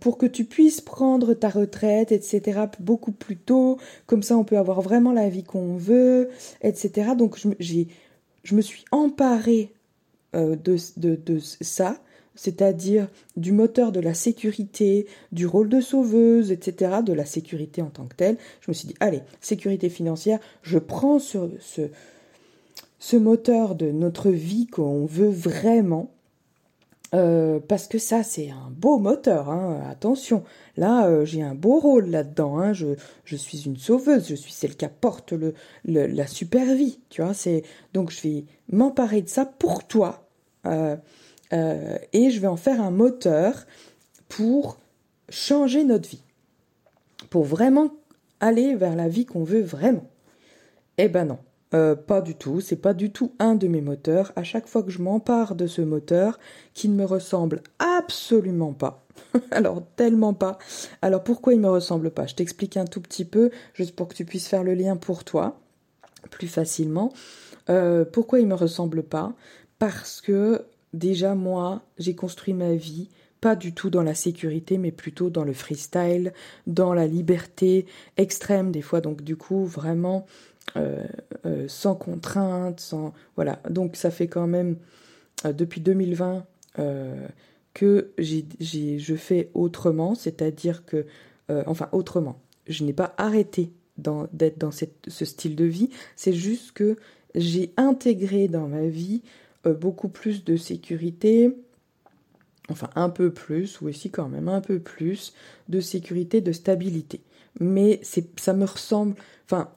pour 0.00 0.16
que 0.16 0.24
tu 0.24 0.44
puisses 0.44 0.80
prendre 0.80 1.34
ta 1.34 1.50
retraite, 1.50 2.10
etc., 2.10 2.60
beaucoup 2.80 3.12
plus 3.12 3.36
tôt, 3.36 3.78
comme 4.06 4.22
ça 4.22 4.38
on 4.38 4.44
peut 4.44 4.56
avoir 4.56 4.80
vraiment 4.80 5.12
la 5.12 5.28
vie 5.28 5.42
qu'on 5.42 5.76
veut, 5.76 6.30
etc. 6.62 7.10
Donc 7.16 7.38
j'ai 7.58 7.88
je 8.44 8.54
me 8.54 8.62
suis 8.62 8.84
emparée 8.92 9.72
de, 10.32 10.76
de, 10.96 11.16
de 11.16 11.38
ça, 11.38 11.98
c'est-à-dire 12.34 13.08
du 13.36 13.52
moteur 13.52 13.92
de 13.92 14.00
la 14.00 14.14
sécurité, 14.14 15.06
du 15.32 15.46
rôle 15.46 15.68
de 15.68 15.80
sauveuse, 15.80 16.50
etc., 16.50 16.96
de 17.04 17.12
la 17.12 17.24
sécurité 17.24 17.82
en 17.82 17.90
tant 17.90 18.06
que 18.06 18.16
telle. 18.16 18.36
Je 18.60 18.70
me 18.70 18.74
suis 18.74 18.88
dit, 18.88 18.94
allez, 19.00 19.20
sécurité 19.40 19.88
financière, 19.88 20.40
je 20.62 20.78
prends 20.78 21.18
ce, 21.18 21.38
ce 22.98 23.16
moteur 23.16 23.74
de 23.74 23.90
notre 23.90 24.30
vie 24.30 24.66
qu'on 24.66 25.06
veut 25.06 25.28
vraiment, 25.28 26.13
euh, 27.14 27.60
parce 27.60 27.86
que 27.86 27.98
ça, 27.98 28.24
c'est 28.24 28.50
un 28.50 28.70
beau 28.70 28.98
moteur, 28.98 29.48
hein, 29.48 29.80
attention. 29.88 30.42
Là, 30.76 31.06
euh, 31.06 31.24
j'ai 31.24 31.42
un 31.42 31.54
beau 31.54 31.78
rôle 31.78 32.06
là-dedans. 32.06 32.58
Hein, 32.58 32.72
je, 32.72 32.96
suis 33.36 33.66
une 33.66 33.76
sauveuse, 33.76 34.26
je 34.28 34.34
suis 34.34 34.52
celle 34.52 34.76
qui 34.76 34.84
apporte 34.84 35.32
le, 35.32 35.54
la 35.84 36.26
super 36.26 36.74
vie, 36.74 36.98
tu 37.10 37.22
vois. 37.22 37.32
Donc 37.92 38.10
je 38.10 38.22
vais 38.22 38.44
m'emparer 38.72 39.22
de 39.22 39.28
ça 39.28 39.46
pour 39.46 39.86
toi. 39.86 40.28
Euh, 40.66 40.96
et 42.12 42.30
je 42.30 42.40
vais 42.40 42.48
en 42.48 42.56
faire 42.56 42.80
un 42.80 42.90
moteur 42.90 43.64
pour 44.28 44.78
changer 45.28 45.84
notre 45.84 46.08
vie, 46.08 46.24
pour 47.30 47.44
vraiment 47.44 47.90
aller 48.40 48.74
vers 48.74 48.96
la 48.96 49.08
vie 49.08 49.24
qu'on 49.24 49.44
veut 49.44 49.62
vraiment. 49.62 50.10
Eh 50.98 51.08
ben 51.08 51.26
non, 51.26 51.38
euh, 51.74 51.96
pas 51.96 52.20
du 52.20 52.36
tout, 52.36 52.60
c'est 52.60 52.76
pas 52.76 52.94
du 52.94 53.10
tout 53.10 53.32
un 53.38 53.56
de 53.56 53.66
mes 53.66 53.80
moteurs. 53.80 54.32
À 54.36 54.44
chaque 54.44 54.68
fois 54.68 54.82
que 54.82 54.90
je 54.90 55.02
m'empare 55.02 55.54
de 55.54 55.66
ce 55.66 55.82
moteur, 55.82 56.38
qui 56.72 56.88
ne 56.88 56.94
me 56.94 57.04
ressemble 57.04 57.62
absolument 57.78 58.72
pas, 58.72 59.04
alors 59.50 59.82
tellement 59.96 60.34
pas. 60.34 60.58
Alors 61.02 61.24
pourquoi 61.24 61.52
il 61.52 61.60
me 61.60 61.68
ressemble 61.68 62.10
pas? 62.10 62.26
Je 62.26 62.36
t'explique 62.36 62.76
un 62.76 62.84
tout 62.84 63.00
petit 63.00 63.24
peu, 63.24 63.50
juste 63.74 63.96
pour 63.96 64.08
que 64.08 64.14
tu 64.14 64.24
puisses 64.24 64.48
faire 64.48 64.62
le 64.62 64.74
lien 64.74 64.96
pour 64.96 65.24
toi 65.24 65.60
plus 66.30 66.48
facilement. 66.48 67.12
Euh, 67.68 68.04
pourquoi 68.04 68.40
il 68.40 68.46
me 68.46 68.54
ressemble 68.54 69.02
pas? 69.02 69.34
Parce 69.78 70.20
que 70.20 70.62
déjà 70.92 71.34
moi, 71.34 71.82
j'ai 71.98 72.14
construit 72.14 72.54
ma 72.54 72.74
vie 72.74 73.08
pas 73.44 73.56
du 73.56 73.74
tout 73.74 73.90
dans 73.90 74.02
la 74.02 74.14
sécurité, 74.14 74.78
mais 74.78 74.90
plutôt 74.90 75.28
dans 75.28 75.44
le 75.44 75.52
freestyle, 75.52 76.32
dans 76.66 76.94
la 76.94 77.06
liberté 77.06 77.84
extrême 78.16 78.72
des 78.72 78.80
fois. 78.80 79.02
Donc 79.02 79.20
du 79.20 79.36
coup, 79.36 79.66
vraiment 79.66 80.24
sans 81.68 81.94
contrainte, 81.94 82.80
sans 82.80 83.12
voilà. 83.36 83.60
Donc 83.70 83.96
ça 83.96 84.10
fait 84.10 84.28
quand 84.28 84.46
même 84.46 84.76
euh, 85.44 85.52
depuis 85.52 85.80
2020 85.80 86.46
que 87.74 88.12
j'ai, 88.18 88.46
je 88.60 89.14
fais 89.14 89.50
autrement, 89.54 90.14
c'est-à-dire 90.14 90.84
que 90.84 91.06
enfin 91.48 91.88
autrement. 91.92 92.40
Je 92.66 92.84
n'ai 92.84 92.92
pas 92.92 93.14
arrêté 93.18 93.72
d'être 93.98 94.58
dans 94.58 94.70
ce 94.70 95.24
style 95.24 95.56
de 95.56 95.64
vie. 95.64 95.90
C'est 96.16 96.32
juste 96.32 96.72
que 96.72 96.96
j'ai 97.34 97.72
intégré 97.76 98.48
dans 98.48 98.68
ma 98.68 98.86
vie 98.86 99.22
euh, 99.66 99.74
beaucoup 99.74 100.08
plus 100.08 100.44
de 100.44 100.56
sécurité, 100.56 101.56
enfin 102.68 102.90
un 102.94 103.10
peu 103.10 103.32
plus, 103.32 103.80
ou 103.80 103.88
aussi 103.88 104.10
quand 104.10 104.28
même 104.28 104.48
un 104.48 104.60
peu 104.60 104.78
plus 104.78 105.32
de 105.68 105.80
sécurité, 105.80 106.40
de 106.40 106.52
stabilité. 106.52 107.20
Mais 107.60 108.00
ça 108.02 108.52
me 108.52 108.64
ressemble, 108.64 109.14
enfin, 109.46 109.70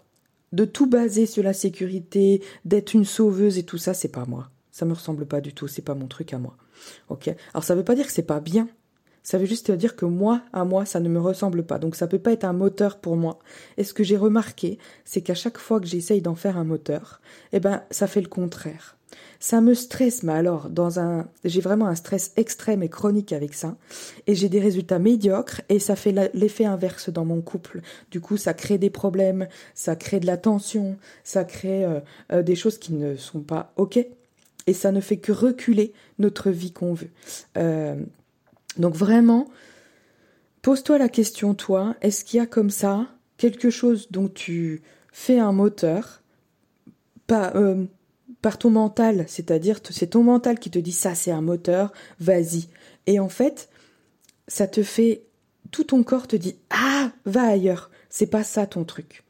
de 0.51 0.65
tout 0.65 0.87
baser 0.87 1.25
sur 1.25 1.43
la 1.43 1.53
sécurité, 1.53 2.41
d'être 2.65 2.93
une 2.93 3.05
sauveuse 3.05 3.57
et 3.57 3.63
tout 3.63 3.77
ça, 3.77 3.93
c'est 3.93 4.07
pas 4.07 4.25
moi. 4.25 4.49
Ça 4.71 4.85
me 4.85 4.93
ressemble 4.93 5.25
pas 5.25 5.41
du 5.41 5.53
tout, 5.53 5.67
c'est 5.67 5.81
pas 5.81 5.95
mon 5.95 6.07
truc 6.07 6.33
à 6.33 6.39
moi. 6.39 6.55
Ok? 7.09 7.33
Alors 7.53 7.63
ça 7.63 7.75
veut 7.75 7.83
pas 7.83 7.95
dire 7.95 8.05
que 8.05 8.11
c'est 8.11 8.21
pas 8.21 8.39
bien. 8.39 8.67
Ça 9.23 9.37
veut 9.37 9.45
juste 9.45 9.71
dire 9.71 9.97
que 9.97 10.05
moi, 10.05 10.41
à 10.53 10.63
moi, 10.63 10.85
ça 10.85 11.01
ne 11.01 11.09
me 11.09 11.19
ressemble 11.19 11.65
pas. 11.65 11.79
Donc 11.79 11.95
ça 11.95 12.07
peut 12.07 12.19
pas 12.19 12.31
être 12.31 12.45
un 12.45 12.53
moteur 12.53 12.99
pour 12.99 13.17
moi. 13.17 13.39
Et 13.75 13.83
ce 13.83 13.93
que 13.93 14.03
j'ai 14.03 14.15
remarqué, 14.15 14.77
c'est 15.03 15.21
qu'à 15.21 15.35
chaque 15.35 15.57
fois 15.57 15.81
que 15.81 15.85
j'essaye 15.85 16.21
d'en 16.21 16.35
faire 16.35 16.57
un 16.57 16.63
moteur, 16.63 17.19
eh 17.51 17.59
ben, 17.59 17.83
ça 17.91 18.07
fait 18.07 18.21
le 18.21 18.29
contraire. 18.29 18.96
Ça 19.39 19.61
me 19.61 19.73
stresse, 19.73 20.23
mais 20.23 20.33
alors, 20.33 20.69
dans 20.69 20.99
un, 20.99 21.27
j'ai 21.43 21.61
vraiment 21.61 21.85
un 21.87 21.95
stress 21.95 22.33
extrême 22.37 22.81
et 22.81 22.89
chronique 22.89 23.33
avec 23.33 23.53
ça, 23.53 23.77
et 24.25 24.33
j'ai 24.33 24.49
des 24.49 24.59
résultats 24.59 24.99
médiocres, 24.99 25.61
et 25.69 25.79
ça 25.79 25.95
fait 25.95 26.13
l'effet 26.33 26.65
inverse 26.65 27.09
dans 27.09 27.25
mon 27.25 27.41
couple. 27.41 27.81
Du 28.09 28.19
coup, 28.19 28.37
ça 28.37 28.53
crée 28.53 28.77
des 28.77 28.89
problèmes, 28.89 29.47
ça 29.75 29.95
crée 29.95 30.19
de 30.19 30.25
la 30.25 30.37
tension, 30.37 30.97
ça 31.23 31.43
crée 31.43 31.85
euh, 31.85 31.99
euh, 32.31 32.41
des 32.41 32.55
choses 32.55 32.79
qui 32.79 32.93
ne 32.93 33.15
sont 33.15 33.41
pas 33.41 33.73
ok, 33.77 33.99
et 34.65 34.73
ça 34.73 34.91
ne 34.91 35.01
fait 35.01 35.17
que 35.17 35.31
reculer 35.31 35.93
notre 36.17 36.49
vie 36.49 36.71
qu'on 36.71 36.93
veut. 36.93 37.11
Euh, 37.57 37.95
donc 38.77 38.95
vraiment, 38.95 39.47
pose-toi 40.63 40.97
la 40.97 41.09
question, 41.09 41.53
toi, 41.53 41.95
est-ce 42.01 42.25
qu'il 42.25 42.37
y 42.39 42.41
a 42.41 42.47
comme 42.47 42.71
ça 42.71 43.07
quelque 43.37 43.69
chose 43.69 44.07
dont 44.09 44.27
tu 44.27 44.81
fais 45.11 45.37
un 45.37 45.51
moteur, 45.51 46.23
pas 47.27 47.53
par 48.41 48.57
ton 48.57 48.69
mental, 48.69 49.25
c'est-à-dire 49.27 49.79
c'est 49.89 50.07
ton 50.07 50.23
mental 50.23 50.59
qui 50.59 50.69
te 50.69 50.79
dit 50.79 50.91
ça 50.91 51.15
c'est 51.15 51.31
un 51.31 51.41
moteur, 51.41 51.91
vas-y. 52.19 52.67
Et 53.05 53.19
en 53.19 53.29
fait, 53.29 53.69
ça 54.47 54.67
te 54.67 54.83
fait 54.83 55.23
tout 55.71 55.85
ton 55.85 56.03
corps 56.03 56.27
te 56.27 56.35
dit 56.35 56.55
ah 56.69 57.11
va 57.25 57.43
ailleurs, 57.43 57.91
c'est 58.09 58.27
pas 58.27 58.43
ça 58.43 58.67
ton 58.67 58.83
truc. 58.83 59.23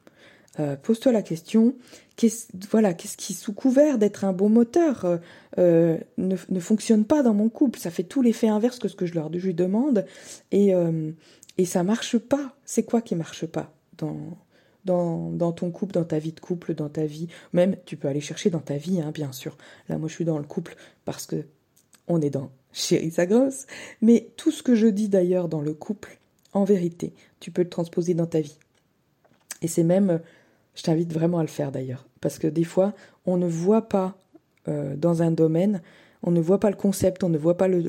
Euh, 0.59 0.75
pose-toi 0.75 1.11
la 1.11 1.21
question, 1.21 1.75
qu'est-ce, 2.15 2.47
voilà, 2.71 2.95
qu'est-ce 2.95 3.15
qui 3.15 3.35
sous 3.35 3.53
couvert 3.53 3.99
d'être 3.99 4.25
un 4.25 4.33
bon 4.33 4.49
moteur 4.49 5.05
euh, 5.05 5.17
euh, 5.59 5.97
ne, 6.17 6.59
fonctionne 6.59 7.05
pas 7.05 7.21
dans 7.21 7.35
mon 7.35 7.49
couple, 7.49 7.77
ça 7.77 7.91
fait 7.91 8.03
tout 8.03 8.23
l'effet 8.23 8.47
inverse 8.47 8.79
que 8.79 8.87
ce 8.87 8.95
que 8.95 9.05
je 9.05 9.13
leur 9.13 9.29
lui 9.29 9.53
demande 9.53 10.05
et 10.51 10.73
et 11.59 11.65
ça 11.65 11.83
marche 11.83 12.17
pas. 12.17 12.55
C'est 12.65 12.83
quoi 12.83 13.01
qui 13.01 13.15
marche 13.15 13.45
pas 13.45 13.73
dans 13.97 14.37
dans, 14.87 15.51
ton 15.51 15.71
couple, 15.71 15.93
dans 15.93 16.03
ta 16.03 16.19
vie 16.19 16.31
de 16.31 16.39
couple, 16.39 16.73
dans 16.73 16.89
ta 16.89 17.05
vie. 17.05 17.27
Même, 17.53 17.75
tu 17.85 17.97
peux 17.97 18.07
aller 18.07 18.21
chercher 18.21 18.49
dans 18.49 18.59
ta 18.59 18.77
vie, 18.77 19.01
hein, 19.01 19.11
bien 19.13 19.31
sûr. 19.31 19.57
Là, 19.89 19.97
moi, 19.97 20.07
je 20.07 20.13
suis 20.13 20.25
dans 20.25 20.37
le 20.37 20.45
couple 20.45 20.75
parce 21.05 21.25
que 21.25 21.45
on 22.07 22.21
est 22.21 22.29
dans 22.29 22.51
chérie 22.71 23.11
sa 23.11 23.25
grosse. 23.25 23.65
Mais 24.01 24.31
tout 24.37 24.51
ce 24.51 24.63
que 24.63 24.75
je 24.75 24.87
dis 24.87 25.09
d'ailleurs 25.09 25.49
dans 25.49 25.61
le 25.61 25.73
couple, 25.73 26.19
en 26.53 26.63
vérité, 26.63 27.13
tu 27.39 27.51
peux 27.51 27.63
le 27.63 27.69
transposer 27.69 28.13
dans 28.13 28.25
ta 28.25 28.39
vie. 28.39 28.57
Et 29.61 29.67
c'est 29.67 29.83
même, 29.83 30.21
je 30.75 30.83
t'invite 30.83 31.11
vraiment 31.11 31.39
à 31.39 31.43
le 31.43 31.47
faire 31.49 31.71
d'ailleurs. 31.71 32.07
Parce 32.21 32.39
que 32.39 32.47
des 32.47 32.63
fois, 32.63 32.93
on 33.25 33.37
ne 33.37 33.47
voit 33.47 33.89
pas 33.89 34.17
euh, 34.67 34.95
dans 34.95 35.21
un 35.21 35.31
domaine 35.31 35.81
on 36.23 36.31
ne 36.31 36.41
voit 36.41 36.59
pas 36.59 36.69
le 36.69 36.75
concept, 36.75 37.23
on 37.23 37.29
ne 37.29 37.37
voit 37.37 37.57
pas 37.57 37.67
le, 37.67 37.83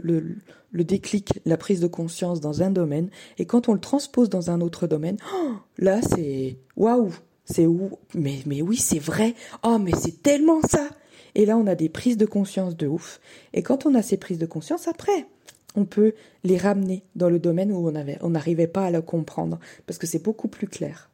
déclic, 0.73 1.41
la 1.45 1.57
prise 1.57 1.81
de 1.81 1.87
conscience 1.87 2.41
dans 2.41 2.63
un 2.63 2.71
domaine, 2.71 3.11
et 3.39 3.47
quand 3.47 3.69
on 3.69 3.75
le 3.75 3.81
transpose 3.81 4.29
dans 4.29 4.51
un 4.51 4.61
autre 4.61 4.87
domaine, 4.87 5.17
oh, 5.35 5.53
là 5.79 6.01
c'est 6.03 6.59
waouh, 6.77 7.13
c'est 7.45 7.67
où 7.67 7.91
mais, 8.15 8.43
oui 8.63 8.77
c'est 8.77 8.99
vrai, 8.99 9.35
oh 9.63 9.79
mais 9.79 9.93
c'est 9.99 10.23
tellement 10.23 10.61
ça. 10.63 10.89
Et 11.35 11.47
là 11.47 11.57
on 11.57 11.67
a 11.67 11.75
des 11.75 11.89
prises 11.89 12.17
de 12.17 12.27
conscience 12.27 12.77
de 12.77 12.87
ouf, 12.87 13.21
et 13.53 13.63
quand 13.63 13.87
on 13.87 13.95
a 13.95 14.03
ces 14.03 14.17
prises 14.17 14.39
de 14.39 14.47
conscience 14.47 14.89
après, 14.89 15.27
on 15.75 15.85
peut 15.85 16.15
les 16.45 16.57
ramener 16.57 17.05
dans 17.15 17.31
le 17.31 17.39
domaine 17.39 17.73
où 17.73 17.87
on 17.89 17.95
avait, 17.95 18.19
on 18.21 18.31
n'arrivait 18.31 18.67
pas 18.67 18.87
à 18.87 18.91
le 18.91 19.03
comprendre, 19.03 19.59
parce 19.87 19.99
que 19.99 20.07
c'est 20.07 20.23
beaucoup 20.23 20.49
plus 20.49 20.67
clair. 20.67 21.11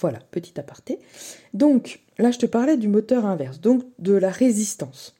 Voilà, 0.00 0.20
petit 0.30 0.60
aparté. 0.60 1.00
Donc, 1.54 2.00
là, 2.18 2.30
je 2.30 2.38
te 2.38 2.46
parlais 2.46 2.76
du 2.76 2.86
moteur 2.86 3.26
inverse, 3.26 3.60
donc 3.60 3.82
de 3.98 4.12
la 4.12 4.30
résistance 4.30 5.17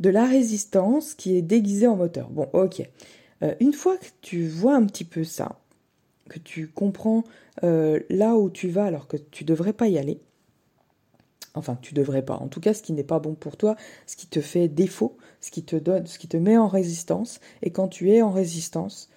de 0.00 0.10
la 0.10 0.24
résistance 0.24 1.14
qui 1.14 1.36
est 1.36 1.42
déguisée 1.42 1.86
en 1.86 1.96
moteur. 1.96 2.30
Bon, 2.30 2.48
ok. 2.52 2.82
Euh, 3.42 3.54
une 3.60 3.72
fois 3.72 3.96
que 3.96 4.06
tu 4.20 4.46
vois 4.46 4.74
un 4.74 4.86
petit 4.86 5.04
peu 5.04 5.24
ça, 5.24 5.58
que 6.28 6.38
tu 6.38 6.68
comprends 6.68 7.24
euh, 7.62 8.00
là 8.08 8.36
où 8.36 8.50
tu 8.50 8.68
vas 8.68 8.84
alors 8.84 9.06
que 9.06 9.16
tu 9.16 9.44
devrais 9.44 9.72
pas 9.72 9.88
y 9.88 9.98
aller, 9.98 10.20
enfin 11.54 11.78
tu 11.80 11.94
devrais 11.94 12.24
pas, 12.24 12.36
en 12.36 12.48
tout 12.48 12.60
cas 12.60 12.74
ce 12.74 12.82
qui 12.82 12.92
n'est 12.92 13.04
pas 13.04 13.18
bon 13.18 13.34
pour 13.34 13.56
toi, 13.56 13.76
ce 14.06 14.16
qui 14.16 14.26
te 14.26 14.40
fait 14.40 14.68
défaut, 14.68 15.16
ce 15.40 15.50
qui 15.50 15.62
te 15.62 15.76
donne, 15.76 16.06
ce 16.06 16.18
qui 16.18 16.28
te 16.28 16.36
met 16.36 16.56
en 16.56 16.68
résistance, 16.68 17.40
et 17.62 17.70
quand 17.70 17.88
tu 17.88 18.10
es 18.10 18.22
en 18.22 18.30
résistance, 18.30 19.10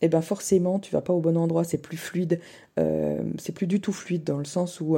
eh 0.00 0.08
ben 0.08 0.22
forcément 0.22 0.78
tu 0.78 0.92
vas 0.92 1.02
pas 1.02 1.12
au 1.12 1.20
bon 1.20 1.36
endroit, 1.36 1.64
c'est 1.64 1.78
plus 1.78 1.96
fluide, 1.96 2.40
euh, 2.78 3.22
c'est 3.38 3.52
plus 3.52 3.66
du 3.66 3.80
tout 3.80 3.92
fluide 3.92 4.24
dans 4.24 4.38
le 4.38 4.44
sens 4.44 4.80
où 4.80 4.96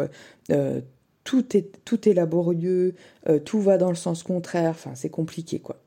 tout 1.26 2.08
est, 2.08 2.14
laborieux, 2.14 2.94
euh, 3.28 3.38
tout 3.38 3.60
va 3.60 3.76
dans 3.78 3.90
le 3.90 3.96
sens 3.96 4.22
contraire, 4.22 4.70
enfin 4.70 4.94
c'est 4.94 5.10
compliqué 5.10 5.58
quoi. 5.58 5.82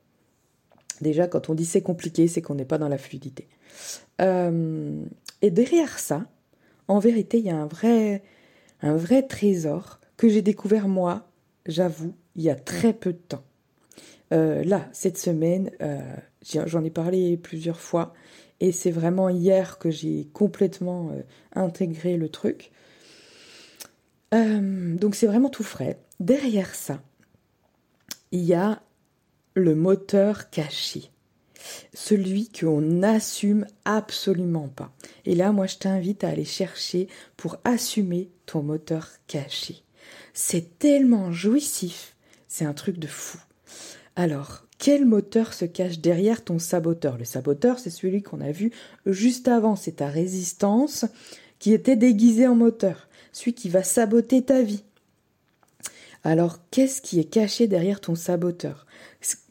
Déjà 1.01 1.27
quand 1.27 1.49
on 1.49 1.55
dit 1.55 1.65
c'est 1.65 1.81
compliqué, 1.81 2.27
c'est 2.27 2.41
qu'on 2.41 2.55
n'est 2.55 2.65
pas 2.65 2.77
dans 2.77 2.89
la 2.89 2.97
fluidité. 2.97 3.47
Euh, 4.21 5.03
et 5.41 5.49
derrière 5.49 5.97
ça, 5.97 6.25
en 6.87 6.99
vérité, 6.99 7.39
il 7.39 7.45
y 7.45 7.49
a 7.49 7.57
un 7.57 7.67
vrai, 7.67 8.21
un 8.81 8.95
vrai 8.95 9.23
trésor 9.23 9.99
que 10.17 10.27
j'ai 10.27 10.41
découvert 10.41 10.87
moi, 10.87 11.29
j'avoue, 11.65 12.13
il 12.35 12.43
y 12.43 12.49
a 12.49 12.55
très 12.55 12.93
peu 12.93 13.13
de 13.13 13.17
temps. 13.17 13.43
Euh, 14.33 14.63
là, 14.63 14.87
cette 14.91 15.17
semaine, 15.17 15.71
j'en 16.43 16.83
ai 16.83 16.89
parlé 16.89 17.37
plusieurs 17.37 17.79
fois, 17.79 18.13
et 18.59 18.73
c'est 18.73 18.91
vraiment 18.91 19.29
hier 19.29 19.79
que 19.79 19.89
j'ai 19.89 20.27
complètement 20.33 21.11
intégré 21.53 22.17
le 22.17 22.27
truc. 22.27 22.71
Euh, 24.33 24.95
donc 24.95 25.15
c'est 25.15 25.27
vraiment 25.27 25.49
tout 25.49 25.63
frais. 25.63 25.99
Derrière 26.19 26.75
ça, 26.75 27.01
il 28.31 28.41
y 28.41 28.53
a 28.53 28.81
le 29.55 29.75
moteur 29.75 30.49
caché. 30.49 31.11
Celui 31.93 32.49
qu'on 32.49 32.81
n'assume 32.81 33.65
absolument 33.83 34.69
pas. 34.69 34.93
Et 35.25 35.35
là, 35.35 35.51
moi, 35.51 35.67
je 35.67 35.77
t'invite 35.77 36.23
à 36.23 36.29
aller 36.29 36.45
chercher 36.45 37.07
pour 37.35 37.57
assumer 37.65 38.29
ton 38.45 38.63
moteur 38.63 39.09
caché. 39.27 39.83
C'est 40.33 40.79
tellement 40.79 41.31
jouissif. 41.31 42.15
C'est 42.47 42.65
un 42.65 42.73
truc 42.73 42.97
de 42.97 43.07
fou. 43.07 43.39
Alors, 44.15 44.65
quel 44.77 45.05
moteur 45.05 45.53
se 45.53 45.65
cache 45.65 45.99
derrière 45.99 46.43
ton 46.43 46.57
saboteur? 46.59 47.17
Le 47.17 47.25
saboteur, 47.25 47.79
c'est 47.79 47.89
celui 47.89 48.23
qu'on 48.23 48.39
a 48.39 48.51
vu 48.51 48.71
juste 49.05 49.49
avant, 49.49 49.75
c'est 49.75 49.97
ta 49.97 50.07
résistance 50.07 51.05
qui 51.59 51.73
était 51.73 51.97
déguisée 51.97 52.47
en 52.47 52.55
moteur, 52.55 53.08
celui 53.31 53.53
qui 53.53 53.69
va 53.69 53.83
saboter 53.83 54.41
ta 54.43 54.61
vie. 54.61 54.83
Alors, 56.23 56.59
qu'est-ce 56.71 57.01
qui 57.01 57.19
est 57.19 57.29
caché 57.29 57.67
derrière 57.67 58.01
ton 58.01 58.15
saboteur? 58.15 58.85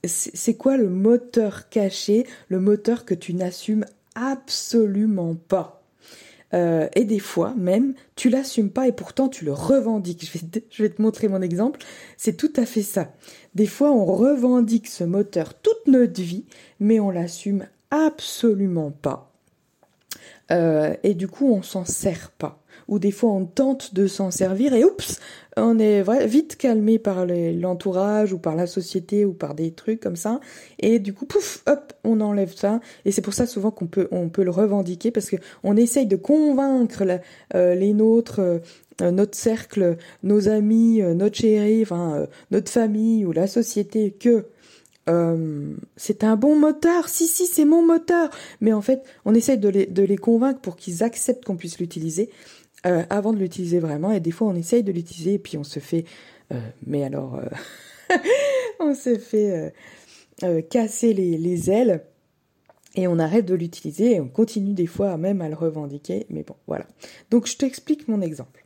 C'est 0.05 0.55
quoi 0.57 0.77
le 0.77 0.89
moteur 0.89 1.69
caché, 1.69 2.27
le 2.49 2.61
moteur 2.61 3.05
que 3.05 3.15
tu 3.15 3.35
n'assumes 3.35 3.85
absolument 4.15 5.35
pas? 5.35 5.83
Euh, 6.55 6.89
et 6.95 7.05
des 7.05 7.19
fois 7.19 7.55
même, 7.57 7.95
tu 8.17 8.31
l'assumes 8.31 8.71
pas 8.71 8.89
et 8.89 8.93
pourtant 8.93 9.29
tu 9.29 9.45
le 9.45 9.53
revendiques. 9.53 10.31
Je 10.71 10.83
vais, 10.83 10.89
te, 10.89 11.03
montrer 11.03 11.29
mon 11.29 11.43
exemple. 11.43 11.81
C'est 12.17 12.37
tout 12.37 12.53
à 12.57 12.65
fait 12.65 12.83
ça. 12.83 13.13
Des 13.55 13.67
fois, 13.67 13.91
on 13.91 14.05
revendique 14.05 14.89
ce 14.89 15.05
moteur 15.05 15.55
toute 15.55 15.87
notre 15.87 16.21
vie, 16.21 16.45
mais 16.81 17.01
on 17.01 17.11
l'assume 17.11 17.67
absolument 17.91 18.91
pas. 18.91 19.33
Euh, 20.51 20.95
et 21.03 21.15
du 21.15 21.29
coup, 21.29 21.53
on 21.53 21.63
s'en 21.63 21.85
sert 21.85 22.31
pas 22.31 22.63
ou 22.89 22.99
des 22.99 23.11
fois 23.13 23.31
on 23.31 23.45
tente 23.45 23.95
de 23.95 24.07
s'en 24.07 24.31
servir 24.31 24.73
et 24.75 24.85
oups, 24.85 25.21
on 25.57 25.79
est 25.79 26.03
vite 26.27 26.57
calmé 26.57 26.99
par 26.99 27.27
l'entourage 27.27 28.33
ou 28.33 28.39
par 28.39 28.57
la 28.57 28.67
société 28.67 29.25
ou 29.25 29.33
par 29.33 29.55
des 29.55 29.73
trucs 29.73 30.01
comme 30.01 30.17
ça. 30.17 30.41
Et 30.79 30.99
du 30.99 31.13
coup 31.13 31.27
pouf 31.27 31.63
hop 31.67 31.93
on 32.05 32.21
enlève 32.21 32.55
ça. 32.55 32.81
Et 33.05 33.13
c'est 33.13 33.23
pour 33.23 33.35
ça 33.35 33.47
souvent 33.47 33.71
qu'on 33.71 33.87
peut 33.87 34.09
on 34.11 34.29
peut 34.29 34.45
le 34.45 34.51
revendiquer 34.51 35.11
parce 35.11 35.29
que 35.31 35.37
on 35.65 35.77
essaye 35.77 36.07
de 36.07 36.17
convaincre 36.17 37.05
euh, 37.55 37.75
les 37.75 37.93
nôtres 37.93 38.41
euh, 38.41 38.59
notre 39.01 39.37
cercle, 39.37 39.97
nos 40.25 40.49
amis, 40.49 41.03
euh, 41.03 41.15
notre 41.15 41.37
chéri, 41.37 41.83
enfin 41.83 42.27
notre 42.51 42.71
famille 42.71 43.25
ou 43.25 43.33
la 43.33 43.47
société 43.47 44.11
que 44.11 44.47
c'est 45.97 46.23
un 46.23 46.37
bon 46.37 46.55
moteur, 46.55 47.09
si 47.09 47.27
si 47.27 47.47
c'est 47.47 47.65
mon 47.65 47.81
moteur, 47.81 48.29
mais 48.61 48.75
en 48.75 48.83
fait 48.83 49.05
on 49.25 49.35
essaye 49.35 49.57
de 49.57 49.71
les, 49.71 49.87
de 49.87 50.03
les 50.03 50.19
convaincre 50.19 50.61
pour 50.61 50.77
qu'ils 50.77 51.03
acceptent 51.03 51.47
qu'on 51.47 51.57
puisse 51.57 51.79
l'utiliser 51.79 52.29
euh, 52.87 53.03
avant 53.11 53.33
de 53.33 53.39
l'utiliser 53.39 53.81
vraiment. 53.81 54.13
Et 54.13 54.21
des 54.21 54.31
fois, 54.31 54.49
on 54.49 54.55
essaye 54.55 54.83
de 54.83 54.93
l'utiliser 54.93 55.35
et 55.35 55.39
puis 55.39 55.59
on 55.59 55.65
se 55.65 55.81
fait, 55.81 56.05
euh, 56.53 56.61
mais 56.87 57.03
alors, 57.05 57.37
euh, 57.37 58.17
on 58.81 58.95
se 58.95 59.19
fait 59.19 59.73
casser 60.71 61.13
les, 61.13 61.71
ailes 61.71 62.05
et 62.95 63.09
on 63.09 63.19
arrête 63.19 63.45
de 63.45 63.55
l'utiliser 63.55 64.15
et 64.15 64.21
on 64.21 64.29
continue 64.29 64.73
des 64.73 64.87
fois 64.87 65.17
même 65.17 65.41
à 65.41 65.49
le 65.49 65.57
revendiquer. 65.57 66.27
Mais 66.31 66.45
bon, 66.45 66.55
voilà. 66.69 66.87
Donc, 67.31 67.47
je 67.47 67.57
t'explique 67.57 68.07
mon 68.07 68.21
exemple. 68.21 68.65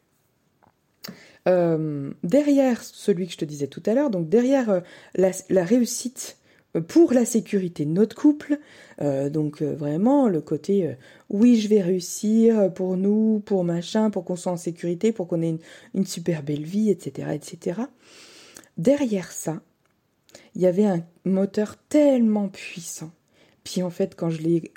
derrière 1.46 2.82
celui 2.82 3.26
que 3.26 3.32
je 3.32 3.38
te 3.38 3.44
disais 3.46 3.66
tout 3.66 3.82
à 3.86 3.94
l'heure, 3.94 4.10
donc 4.10 4.28
derrière 4.28 4.82
la 5.14 5.64
réussite 5.64 6.36
pour 6.80 7.12
la 7.12 7.24
sécurité 7.24 7.84
de 7.84 7.90
notre 7.90 8.16
couple. 8.16 8.58
Euh, 9.00 9.30
donc 9.30 9.62
euh, 9.62 9.74
vraiment 9.74 10.28
le 10.28 10.40
côté 10.40 10.86
euh, 10.86 10.94
oui 11.28 11.60
je 11.60 11.68
vais 11.68 11.82
réussir 11.82 12.72
pour 12.72 12.96
nous, 12.96 13.42
pour 13.44 13.64
machin, 13.64 14.10
pour 14.10 14.24
qu'on 14.24 14.36
soit 14.36 14.52
en 14.52 14.56
sécurité, 14.56 15.12
pour 15.12 15.28
qu'on 15.28 15.42
ait 15.42 15.58
une, 15.94 16.06
super 16.06 16.42
belle 16.42 16.64
vie, 16.64 16.90
etc., 16.90 17.28
etc. 17.34 17.82
Derrière 18.78 19.32
ça, 19.32 19.60
il 20.54 20.62
y 20.62 20.66
avait 20.66 20.86
un 20.86 21.04
moteur 21.24 21.76
tellement 21.88 22.48
puissant. 22.48 23.10
Puis 23.64 23.82
en 23.82 23.90
fait 23.90 24.14
quand 24.14 24.30
je 24.30 24.42
l'ai 24.42 24.72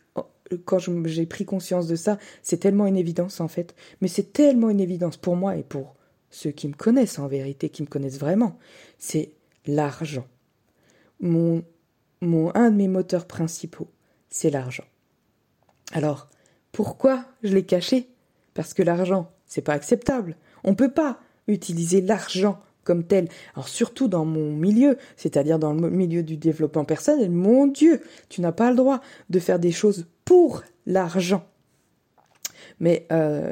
quand 0.66 0.78
j'ai 1.06 1.25
pris 1.25 1.44
conscience 1.44 1.88
de 1.88 1.96
ça, 1.96 2.20
c'est 2.44 2.58
tellement 2.58 2.86
une 2.86 2.98
évidence 2.98 3.40
en 3.40 3.48
fait, 3.48 3.74
mais 4.02 4.08
c'est 4.08 4.32
tellement 4.32 4.70
une 4.70 4.80
évidence 4.80 5.18
pour 5.18 5.36
moi 5.36 5.56
et 5.56 5.64
pour 5.64 5.96
ceux 6.30 6.52
qui 6.52 6.68
me 6.68 6.74
connaissent 6.74 7.18
en 7.18 7.28
vérité, 7.28 7.70
qui 7.70 7.82
me 7.82 7.88
connaissent 7.88 8.20
vraiment, 8.20 8.60
c'est 9.00 9.32
l'argent. 9.66 10.28
Mon 11.20 11.64
un 12.55 12.72
de 12.72 12.75
mes 12.75 12.88
moteurs 12.88 13.25
principaux, 13.25 13.89
c'est 14.29 14.50
l'argent. 14.50 14.86
Alors, 15.94 16.27
pourquoi 16.72 17.25
je 17.44 17.53
l'ai 17.53 17.66
caché? 17.66 18.09
Parce 18.53 18.74
que 18.74 18.83
l'argent, 18.83 19.31
c'est 19.46 19.61
pas 19.61 19.74
acceptable. 19.74 20.35
On 20.64 20.72
ne 20.72 20.75
peut 20.75 20.92
pas 20.92 21.20
utiliser 21.48 22.01
l'argent 22.01 22.59
comme 22.83 23.03
tel. 23.03 23.27
Alors 23.55 23.68
surtout 23.68 24.07
dans 24.07 24.25
mon 24.25 24.51
milieu, 24.51 24.98
c'est-à-dire 25.18 25.59
dans 25.59 25.74
le 25.74 25.90
milieu 25.90 26.24
du 26.24 26.38
développement 26.38 26.85
personnel, 26.85 27.31
mon 27.31 27.68
Dieu, 27.68 28.01
tu 28.29 28.42
n'as 28.42 28.51
pas 28.51 28.70
le 28.70 28.75
droit 28.75 29.01
de 29.29 29.40
faire 29.40 29.59
des 29.59 29.72
choses 29.72 30.05
pour 30.24 30.64
l'argent. 30.85 31.46
Mais 32.79 33.07
euh, 33.11 33.51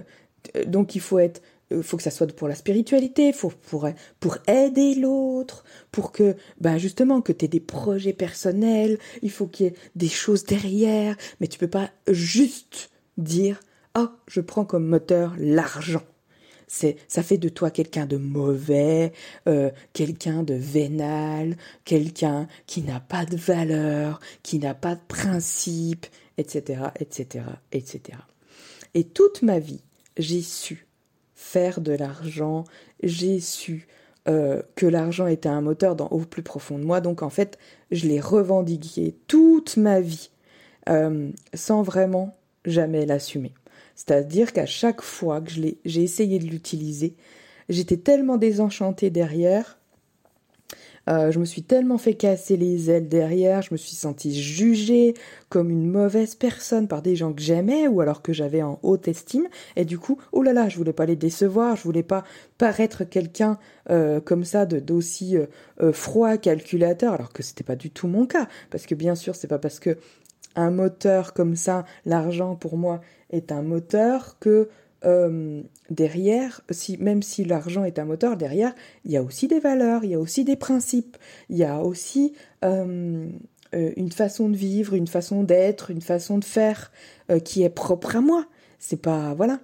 donc 0.66 0.96
il 0.96 1.02
faut 1.02 1.20
être 1.20 1.42
faut 1.82 1.98
que 1.98 2.04
ça 2.04 2.12
soit 2.12 2.34
pour 2.36 2.48
la 2.48 2.56
spiritualité, 2.56 3.34
faut 3.34 3.52
pour 3.70 3.88
pour 4.20 4.38
aider 4.48 4.96
l'autre, 4.96 5.64
pour 5.92 6.12
que 6.12 6.36
ben 6.60 6.78
justement 6.78 7.22
que 7.22 7.34
tu 7.34 7.46
aies 7.46 7.50
des 7.50 7.60
projets 7.60 8.14
personnels, 8.14 8.98
il 9.22 9.32
faut 9.32 9.48
qu'il 9.48 9.68
y 9.68 9.70
ait 9.70 9.76
des 9.96 10.10
choses 10.10 10.44
derrière, 10.44 11.16
mais 11.40 11.48
tu 11.48 11.60
peux 11.60 11.68
pas 11.68 11.90
juste 12.08 12.90
dire 13.18 13.60
"Oh, 13.98 14.10
je 14.28 14.42
prends 14.42 14.66
comme 14.66 14.88
moteur 14.88 15.34
l'argent." 15.38 16.04
C'est 16.68 16.98
ça 17.08 17.22
fait 17.22 17.38
de 17.38 17.50
toi 17.50 17.70
quelqu'un 17.70 18.08
de 18.08 18.18
mauvais, 18.18 19.14
euh, 19.48 19.70
quelqu'un 19.94 20.42
de 20.42 20.56
vénal, 20.56 21.56
quelqu'un 21.86 22.48
qui 22.66 22.82
n'a 22.82 23.00
pas 23.00 23.26
de 23.26 23.38
valeur, 23.38 24.20
qui 24.42 24.58
n'a 24.58 24.74
pas 24.74 24.96
de 24.96 25.02
principe, 25.08 26.08
etc., 26.38 26.86
etc., 27.00 27.46
etc. 27.72 28.18
Et 28.96 29.04
toute 29.04 29.44
ma 29.44 29.60
vie, 29.60 29.82
j'ai 30.18 30.42
su 30.42 30.88
faire 31.54 31.82
de 31.82 31.92
l'argent, 31.94 32.64
j'ai 33.04 33.40
su 33.40 33.88
euh, 34.28 34.64
que 34.76 34.88
l'argent 34.88 35.28
était 35.28 35.50
un 35.50 35.62
moteur 35.62 35.96
dans, 35.96 36.08
au 36.08 36.20
plus 36.20 36.42
profond 36.42 36.80
de 36.80 36.84
moi, 36.84 37.00
donc 37.00 37.22
en 37.22 37.30
fait, 37.30 37.60
je 37.92 38.08
l'ai 38.08 38.20
revendiqué 38.20 39.16
toute 39.28 39.78
ma 39.78 40.02
vie, 40.02 40.32
euh, 40.90 41.30
sans 41.54 41.84
vraiment 41.84 42.36
jamais 42.66 43.06
l'assumer. 43.06 43.54
C'est-à-dire 43.94 44.52
qu'à 44.52 44.66
chaque 44.66 45.02
fois 45.04 45.42
que 45.42 45.52
j'ai 45.52 46.02
essayé 46.02 46.40
de 46.40 46.46
l'utiliser, 46.46 47.16
j'étais 47.70 47.98
tellement 47.98 48.38
désenchantée 48.38 49.12
derrière 49.12 49.78
euh, 51.10 51.32
je 51.32 51.40
me 51.40 51.46
suis 51.46 51.64
tellement 51.64 51.98
fait 51.98 52.14
casser 52.14 52.56
les 52.58 52.90
ailes 52.90 53.10
derrière, 53.10 53.62
je 53.62 53.70
me 53.74 53.78
suis 53.78 53.96
sentie 53.96 54.40
jugée 54.40 55.14
comme 55.50 55.70
une 55.70 55.90
mauvaise 55.90 56.36
personne 56.36 56.88
par 56.88 57.02
des 57.02 57.16
gens 57.16 57.34
que 57.34 57.42
j'aimais 57.42 57.88
ou 57.88 58.02
alors 58.02 58.22
que 58.22 58.34
j'avais 58.34 58.62
en 58.62 58.80
haute 58.84 59.08
estime. 59.08 59.48
Et 59.76 59.86
du 59.86 60.00
coup, 60.00 60.18
oh 60.32 60.42
là 60.42 60.54
là, 60.54 60.70
je 60.70 60.78
voulais 60.78 60.94
pas 60.94 61.06
les 61.06 61.16
décevoir, 61.16 61.76
je 61.76 61.84
voulais 61.84 62.04
pas 62.04 62.24
paraître 62.58 63.04
quelqu'un 63.04 63.58
euh, 63.90 64.22
comme 64.22 64.46
ça 64.46 64.66
de 64.66 64.80
d'aussi 64.80 65.38
euh, 65.38 65.92
froid, 65.92 66.38
calculateur, 66.38 67.14
alors 67.14 67.34
que 67.34 67.44
c'était 67.44 67.64
pas 67.64 67.76
du 67.76 67.90
tout 67.90 68.08
mon 68.08 68.26
cas. 68.26 68.48
Parce 68.70 68.86
que 68.86 68.96
bien 68.96 69.16
sûr, 69.16 69.36
c'est 69.36 69.48
pas 69.48 69.60
parce 69.60 69.80
que 69.80 69.98
un 70.56 70.72
moteur 70.72 71.34
comme 71.34 71.56
ça, 71.56 71.84
l'argent 72.06 72.56
pour 72.56 72.78
moi 72.78 73.02
est 73.32 73.52
un 73.52 73.64
moteur 73.64 74.38
que 74.40 74.70
euh, 75.06 75.62
derrière, 75.90 76.62
si, 76.70 76.98
même 76.98 77.22
si 77.22 77.44
l'argent 77.44 77.84
est 77.84 78.00
un 78.00 78.06
moteur, 78.06 78.38
derrière, 78.38 78.74
il 79.06 79.12
y 79.12 79.18
a 79.18 79.24
aussi 79.24 79.48
des 79.48 79.60
valeurs, 79.60 80.04
il 80.04 80.12
y 80.12 80.16
a 80.16 80.20
aussi 80.20 80.44
des 80.44 80.56
principes, 80.56 81.18
il 81.50 81.58
y 81.58 81.64
a 81.64 81.82
aussi 81.82 82.34
euh, 82.64 83.28
euh, 83.76 83.92
une 83.98 84.12
façon 84.12 84.50
de 84.50 84.56
vivre, 84.56 84.94
une 84.94 85.08
façon 85.08 85.44
d'être, 85.44 85.92
une 85.92 86.02
façon 86.02 86.38
de 86.38 86.46
faire 86.46 86.92
qui 87.44 87.64
est 87.64 87.70
propre 87.70 88.16
à 88.16 88.22
moi. 88.22 88.46
C'est 88.80 89.02
pas. 89.02 89.34
Voilà. 89.34 89.60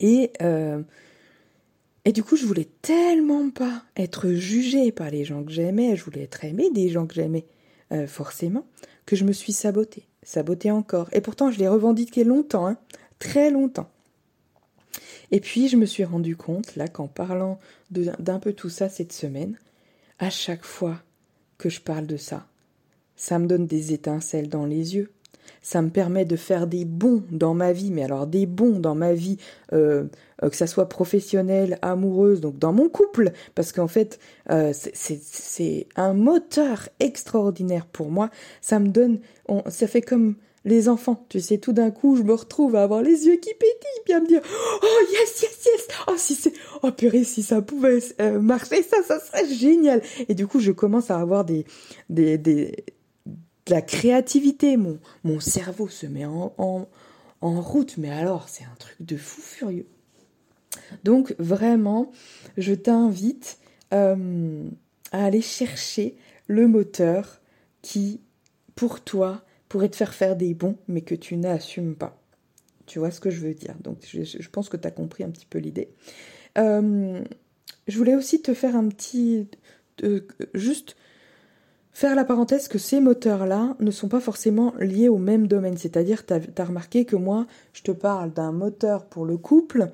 Et. 0.00 0.32
et 2.04 2.12
du 2.12 2.24
coup, 2.24 2.36
je 2.36 2.46
voulais 2.46 2.68
tellement 2.80 3.50
pas 3.50 3.84
être 3.96 4.30
jugée 4.30 4.90
par 4.90 5.10
les 5.10 5.24
gens 5.24 5.44
que 5.44 5.52
j'aimais, 5.52 5.96
je 5.96 6.04
voulais 6.04 6.22
être 6.22 6.44
aimée 6.44 6.70
des 6.70 6.88
gens 6.88 7.06
que 7.06 7.14
j'aimais, 7.14 7.46
forcément, 8.06 8.66
que 9.06 9.16
je 9.16 9.24
me 9.24 9.32
suis 9.32 9.52
sabotée, 9.52 10.08
sabotée 10.22 10.70
encore. 10.70 11.08
Et 11.12 11.20
pourtant, 11.20 11.50
je 11.50 11.58
l'ai 11.58 11.68
revendiqué 11.68 12.24
longtemps, 12.24 12.66
hein, 12.66 12.78
très 13.18 13.50
longtemps. 13.50 13.91
Et 15.32 15.40
puis 15.40 15.68
je 15.68 15.76
me 15.76 15.86
suis 15.86 16.04
rendu 16.04 16.36
compte, 16.36 16.76
là, 16.76 16.86
qu'en 16.88 17.08
parlant 17.08 17.58
d'un 17.90 18.38
peu 18.38 18.52
tout 18.52 18.68
ça 18.68 18.88
cette 18.88 19.12
semaine, 19.12 19.56
à 20.18 20.30
chaque 20.30 20.64
fois 20.64 20.98
que 21.58 21.70
je 21.70 21.80
parle 21.80 22.06
de 22.06 22.18
ça, 22.18 22.46
ça 23.16 23.38
me 23.38 23.46
donne 23.46 23.66
des 23.66 23.92
étincelles 23.92 24.48
dans 24.48 24.66
les 24.66 24.94
yeux. 24.94 25.10
Ça 25.62 25.80
me 25.80 25.90
permet 25.90 26.24
de 26.24 26.36
faire 26.36 26.66
des 26.66 26.84
bons 26.84 27.24
dans 27.30 27.54
ma 27.54 27.72
vie, 27.72 27.90
mais 27.90 28.04
alors 28.04 28.26
des 28.26 28.46
bons 28.46 28.78
dans 28.78 28.94
ma 28.94 29.14
vie, 29.14 29.38
euh, 29.72 30.04
que 30.40 30.56
ça 30.56 30.66
soit 30.66 30.88
professionnelle, 30.88 31.78
amoureuse, 31.82 32.40
donc 32.40 32.58
dans 32.58 32.72
mon 32.72 32.88
couple, 32.88 33.32
parce 33.54 33.72
qu'en 33.72 33.88
fait, 33.88 34.18
euh, 34.50 34.72
c'est 34.72 35.86
un 35.96 36.14
moteur 36.14 36.88
extraordinaire 37.00 37.86
pour 37.86 38.10
moi. 38.10 38.30
Ça 38.60 38.78
me 38.78 38.88
donne, 38.88 39.20
ça 39.68 39.86
fait 39.86 40.02
comme 40.02 40.36
les 40.64 40.88
enfants, 40.88 41.26
tu 41.28 41.40
sais, 41.40 41.58
tout 41.58 41.72
d'un 41.72 41.90
coup, 41.90 42.16
je 42.16 42.22
me 42.22 42.34
retrouve 42.34 42.76
à 42.76 42.82
avoir 42.82 43.02
les 43.02 43.26
yeux 43.26 43.36
qui 43.36 43.52
pétillent, 43.54 44.02
puis 44.04 44.14
à 44.14 44.20
me 44.20 44.26
dire, 44.26 44.40
oh 44.82 45.00
yes, 45.10 45.42
yes, 45.42 45.64
yes, 45.64 45.88
oh 46.06 46.14
si 46.16 46.34
c'est, 46.34 46.52
oh 46.82 46.92
purée, 46.92 47.24
si 47.24 47.42
ça 47.42 47.62
pouvait 47.62 47.98
euh, 48.20 48.40
marcher, 48.40 48.82
ça, 48.82 49.02
ça 49.02 49.18
serait 49.18 49.48
génial. 49.48 50.02
Et 50.28 50.34
du 50.34 50.46
coup, 50.46 50.60
je 50.60 50.70
commence 50.70 51.10
à 51.10 51.18
avoir 51.18 51.44
des, 51.44 51.64
des, 52.10 52.38
de 52.38 52.72
la 53.68 53.82
créativité. 53.82 54.76
Mon, 54.76 55.40
cerveau 55.40 55.88
se 55.88 56.06
met 56.06 56.26
en, 56.26 56.54
en, 56.58 56.88
en 57.40 57.60
route, 57.60 57.96
mais 57.98 58.10
alors, 58.10 58.48
c'est 58.48 58.64
un 58.64 58.76
truc 58.78 58.96
de 59.00 59.16
fou 59.16 59.40
furieux. 59.40 59.86
Donc 61.04 61.34
vraiment, 61.38 62.10
je 62.56 62.72
t'invite 62.72 63.58
euh, 63.92 64.68
à 65.10 65.24
aller 65.24 65.42
chercher 65.42 66.16
le 66.46 66.66
moteur 66.66 67.40
qui, 67.82 68.20
pour 68.74 69.00
toi, 69.00 69.44
pourraient 69.72 69.88
te 69.88 69.96
faire 69.96 70.12
faire 70.12 70.36
des 70.36 70.52
bons, 70.52 70.76
mais 70.86 71.00
que 71.00 71.14
tu 71.14 71.34
n'assumes 71.38 71.94
pas. 71.94 72.20
Tu 72.84 72.98
vois 72.98 73.10
ce 73.10 73.20
que 73.20 73.30
je 73.30 73.40
veux 73.40 73.54
dire 73.54 73.74
Donc 73.80 74.00
je, 74.02 74.48
pense 74.50 74.68
que 74.68 74.76
tu 74.76 74.86
as 74.86 74.90
compris 74.90 75.24
un 75.24 75.30
petit 75.30 75.46
peu 75.46 75.58
l'idée. 75.58 75.88
Euh, 76.58 77.24
je 77.88 77.96
voulais 77.96 78.14
aussi 78.14 78.42
te 78.42 78.52
faire 78.52 78.76
un 78.76 78.86
petit... 78.88 79.48
juste 80.52 80.94
faire 81.94 82.14
la 82.14 82.26
parenthèse 82.26 82.68
que 82.68 82.76
ces 82.76 83.00
moteurs-là 83.00 83.74
ne 83.80 83.90
sont 83.90 84.08
pas 84.08 84.20
forcément 84.20 84.74
liés 84.78 85.08
au 85.08 85.16
même 85.16 85.46
domaine. 85.46 85.78
C'est-à-dire, 85.78 86.26
tu 86.26 86.34
as, 86.34 86.64
remarqué 86.66 87.06
que 87.06 87.16
moi, 87.16 87.46
je 87.72 87.80
te 87.80 87.92
parle 87.92 88.30
d'un 88.30 88.52
moteur 88.52 89.06
pour 89.06 89.24
le 89.24 89.38
couple, 89.38 89.90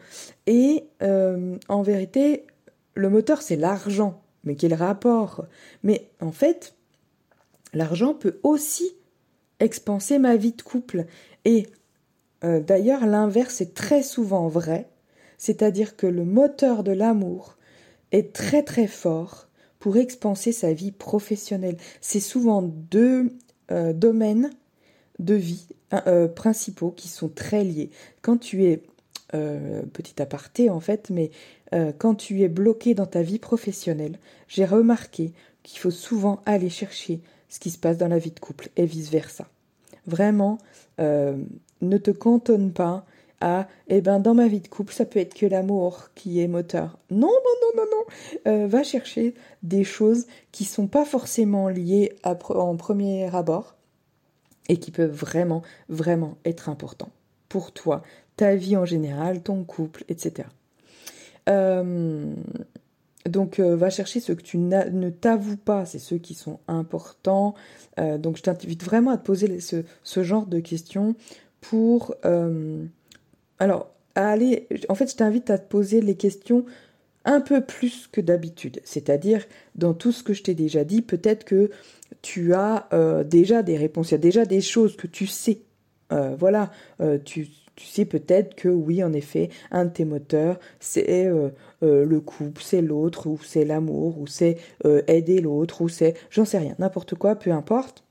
et 0.48 0.88
euh, 1.02 1.56
en 1.68 1.82
vérité, 1.82 2.48
le 2.96 3.10
moteur, 3.10 3.42
c'est 3.42 3.54
l'argent. 3.54 4.20
Mais 4.42 4.56
quel 4.56 4.74
rapport? 4.74 5.46
Mais 5.84 6.10
en 6.20 6.32
fait, 6.32 6.74
l'argent 7.72 8.12
peut 8.12 8.40
aussi 8.42 8.97
expanser 9.60 10.18
ma 10.18 10.36
vie 10.36 10.52
de 10.52 10.62
couple. 10.62 11.06
Et 11.44 11.66
euh, 12.44 12.60
d'ailleurs, 12.60 13.06
l'inverse 13.06 13.60
est 13.60 13.74
très 13.74 14.02
souvent 14.02 14.48
vrai. 14.48 14.88
C'est-à-dire 15.36 15.96
que 15.96 16.06
le 16.06 16.24
moteur 16.24 16.82
de 16.82 16.92
l'amour 16.92 17.56
est 18.12 18.32
très 18.32 18.62
très 18.62 18.86
fort 18.86 19.48
pour 19.78 19.96
expanser 19.96 20.52
sa 20.52 20.72
vie 20.72 20.92
professionnelle. 20.92 21.76
C'est 22.00 22.20
souvent 22.20 22.62
deux 22.62 23.36
euh, 23.70 23.92
domaines 23.92 24.50
de 25.18 25.34
vie 25.34 25.66
euh, 26.06 26.26
principaux 26.26 26.90
qui 26.90 27.08
sont 27.08 27.28
très 27.28 27.64
liés. 27.64 27.90
Quand 28.22 28.38
tu 28.38 28.64
es, 28.64 28.82
petit 29.92 30.22
aparté 30.22 30.70
en 30.70 30.80
fait, 30.80 31.10
mais 31.10 31.30
quand 31.98 32.14
tu 32.14 32.40
es 32.40 32.48
bloqué 32.48 32.94
dans 32.94 33.04
ta 33.04 33.20
vie 33.20 33.38
professionnelle, 33.38 34.18
j'ai 34.46 34.64
remarqué 34.64 35.34
qu'il 35.62 35.78
faut 35.80 35.90
souvent 35.90 36.40
aller 36.46 36.70
chercher 36.70 37.20
ce 37.48 37.60
qui 37.60 37.70
se 37.70 37.78
passe 37.78 37.98
dans 37.98 38.08
la 38.08 38.18
vie 38.18 38.30
de 38.30 38.40
couple 38.40 38.70
et 38.76 38.86
vice-versa. 38.86 39.46
Vraiment, 40.06 40.58
ne 40.98 41.98
te 41.98 42.10
cantonne 42.10 42.72
pas 42.72 43.04
à 43.40 43.68
eh 43.86 44.00
ben 44.00 44.18
dans 44.18 44.34
ma 44.34 44.48
vie 44.48 44.60
de 44.60 44.68
couple 44.68 44.92
ça 44.92 45.04
peut 45.04 45.20
être 45.20 45.34
que 45.34 45.46
l'amour 45.46 46.08
qui 46.14 46.40
est 46.40 46.48
moteur. 46.48 46.98
Non 47.10 47.28
non 47.28 47.54
non 47.62 47.82
non 47.82 47.90
non. 47.90 48.52
Euh, 48.52 48.66
va 48.66 48.82
chercher 48.82 49.34
des 49.62 49.84
choses 49.84 50.26
qui 50.52 50.64
sont 50.64 50.88
pas 50.88 51.04
forcément 51.04 51.68
liées 51.68 52.16
en 52.24 52.76
premier 52.76 53.34
abord 53.34 53.76
et 54.68 54.78
qui 54.78 54.90
peuvent 54.90 55.14
vraiment 55.14 55.62
vraiment 55.88 56.36
être 56.44 56.68
importants 56.68 57.10
pour 57.48 57.72
toi, 57.72 58.02
ta 58.36 58.54
vie 58.54 58.76
en 58.76 58.84
général, 58.84 59.42
ton 59.42 59.64
couple, 59.64 60.04
etc. 60.08 60.48
Euh, 61.48 62.34
donc 63.26 63.58
euh, 63.58 63.76
va 63.76 63.90
chercher 63.90 64.20
ce 64.20 64.32
que 64.32 64.42
tu 64.42 64.58
ne 64.58 65.10
t'avoues 65.10 65.56
pas, 65.56 65.86
c'est 65.86 65.98
ceux 65.98 66.18
qui 66.18 66.34
sont 66.34 66.60
importants. 66.68 67.54
donc 67.96 68.36
je 68.36 68.42
t'invite 68.42 68.84
vraiment 68.84 69.10
à 69.10 69.16
te 69.16 69.24
poser 69.24 69.60
ce, 69.60 70.22
genre 70.22 70.46
de 70.46 70.60
questions 70.60 71.14
pour 71.60 72.14
alors, 73.58 73.90
aller, 74.14 74.68
en 74.88 74.94
fait, 74.94 75.10
je 75.10 75.16
t'invite 75.16 75.50
à 75.50 75.58
te 75.58 75.68
poser 75.68 76.00
les 76.00 76.16
questions 76.16 76.64
un 77.24 77.40
peu 77.40 77.60
plus 77.60 78.08
que 78.10 78.20
d'habitude. 78.20 78.80
C'est-à-dire, 78.84 79.44
dans 79.74 79.94
tout 79.94 80.12
ce 80.12 80.22
que 80.22 80.32
je 80.32 80.42
t'ai 80.42 80.54
déjà 80.54 80.84
dit, 80.84 81.02
peut-être 81.02 81.44
que 81.44 81.70
tu 82.22 82.54
as 82.54 82.88
euh, 82.92 83.24
déjà 83.24 83.62
des 83.62 83.76
réponses, 83.76 84.10
il 84.10 84.12
y 84.12 84.14
a 84.14 84.18
déjà 84.18 84.44
des 84.44 84.60
choses 84.60 84.96
que 84.96 85.06
tu 85.06 85.26
sais. 85.26 85.60
Euh, 86.10 86.34
voilà, 86.38 86.70
euh, 87.00 87.18
tu, 87.22 87.48
tu, 87.78 87.86
sais 87.86 88.04
peut-être 88.04 88.54
que 88.54 88.68
oui, 88.68 89.02
en 89.02 89.12
effet, 89.12 89.50
un 89.70 89.84
de 89.84 89.90
tes 89.90 90.04
moteurs, 90.04 90.58
c'est 90.80 91.30
le 91.80 92.20
couple, 92.20 92.62
c'est 92.62 92.82
l'autre, 92.82 93.28
ou 93.28 93.38
c'est 93.42 93.64
l'amour, 93.64 94.18
ou 94.18 94.26
c'est 94.26 94.56
aider 95.06 95.40
l'autre, 95.40 95.82
ou 95.82 95.88
c'est, 95.88 96.14
j'en 96.30 96.44
sais 96.44 96.58
rien, 96.58 96.74
n'importe 96.78 97.14
quoi, 97.14 97.36
peu 97.36 97.52
importe. 97.52 98.04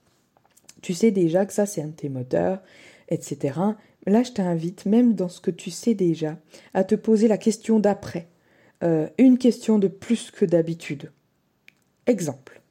Tu 0.81 0.93
sais 0.93 1.11
déjà 1.11 1.45
que 1.45 1.53
ça, 1.53 1.65
c'est 1.65 1.81
un 1.81 1.87
de 1.87 1.91
tes 1.91 2.09
moteurs, 2.09 2.61
etc. 3.09 3.59
Là, 4.05 4.23
je 4.23 4.31
t'invite, 4.31 4.85
même 4.85 5.15
dans 5.15 5.29
ce 5.29 5.41
que 5.41 5.51
tu 5.51 5.69
sais 5.69 5.93
déjà, 5.93 6.37
à 6.73 6.83
te 6.83 6.95
poser 6.95 7.27
la 7.27 7.37
question 7.37 7.79
d'après. 7.79 8.27
Euh, 8.83 9.09
une 9.17 9.37
question 9.37 9.79
de 9.79 9.87
plus 9.87 10.31
que 10.31 10.45
d'habitude. 10.45 11.11
Exemple. 12.05 12.61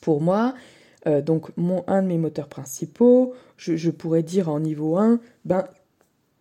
Pour 0.00 0.20
moi, 0.20 0.54
euh, 1.06 1.20
donc 1.20 1.56
mon, 1.56 1.84
un 1.86 2.02
de 2.02 2.08
mes 2.08 2.18
moteurs 2.18 2.48
principaux, 2.48 3.34
je, 3.56 3.90
pourrais 3.90 4.22
dire 4.22 4.48
en 4.48 4.60
niveau 4.60 4.96
1, 4.96 5.20
ben, 5.44 5.68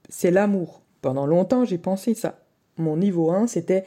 c'est 0.10 0.32
l'amour. 0.32 0.82
Pendant 1.02 1.26
longtemps, 1.26 1.66
j'ai 1.66 1.78
pensé 1.78 2.14
ça. 2.14 2.40
Mon 2.78 2.98
niveau 2.98 3.32
1, 3.32 3.48
c'était 3.48 3.86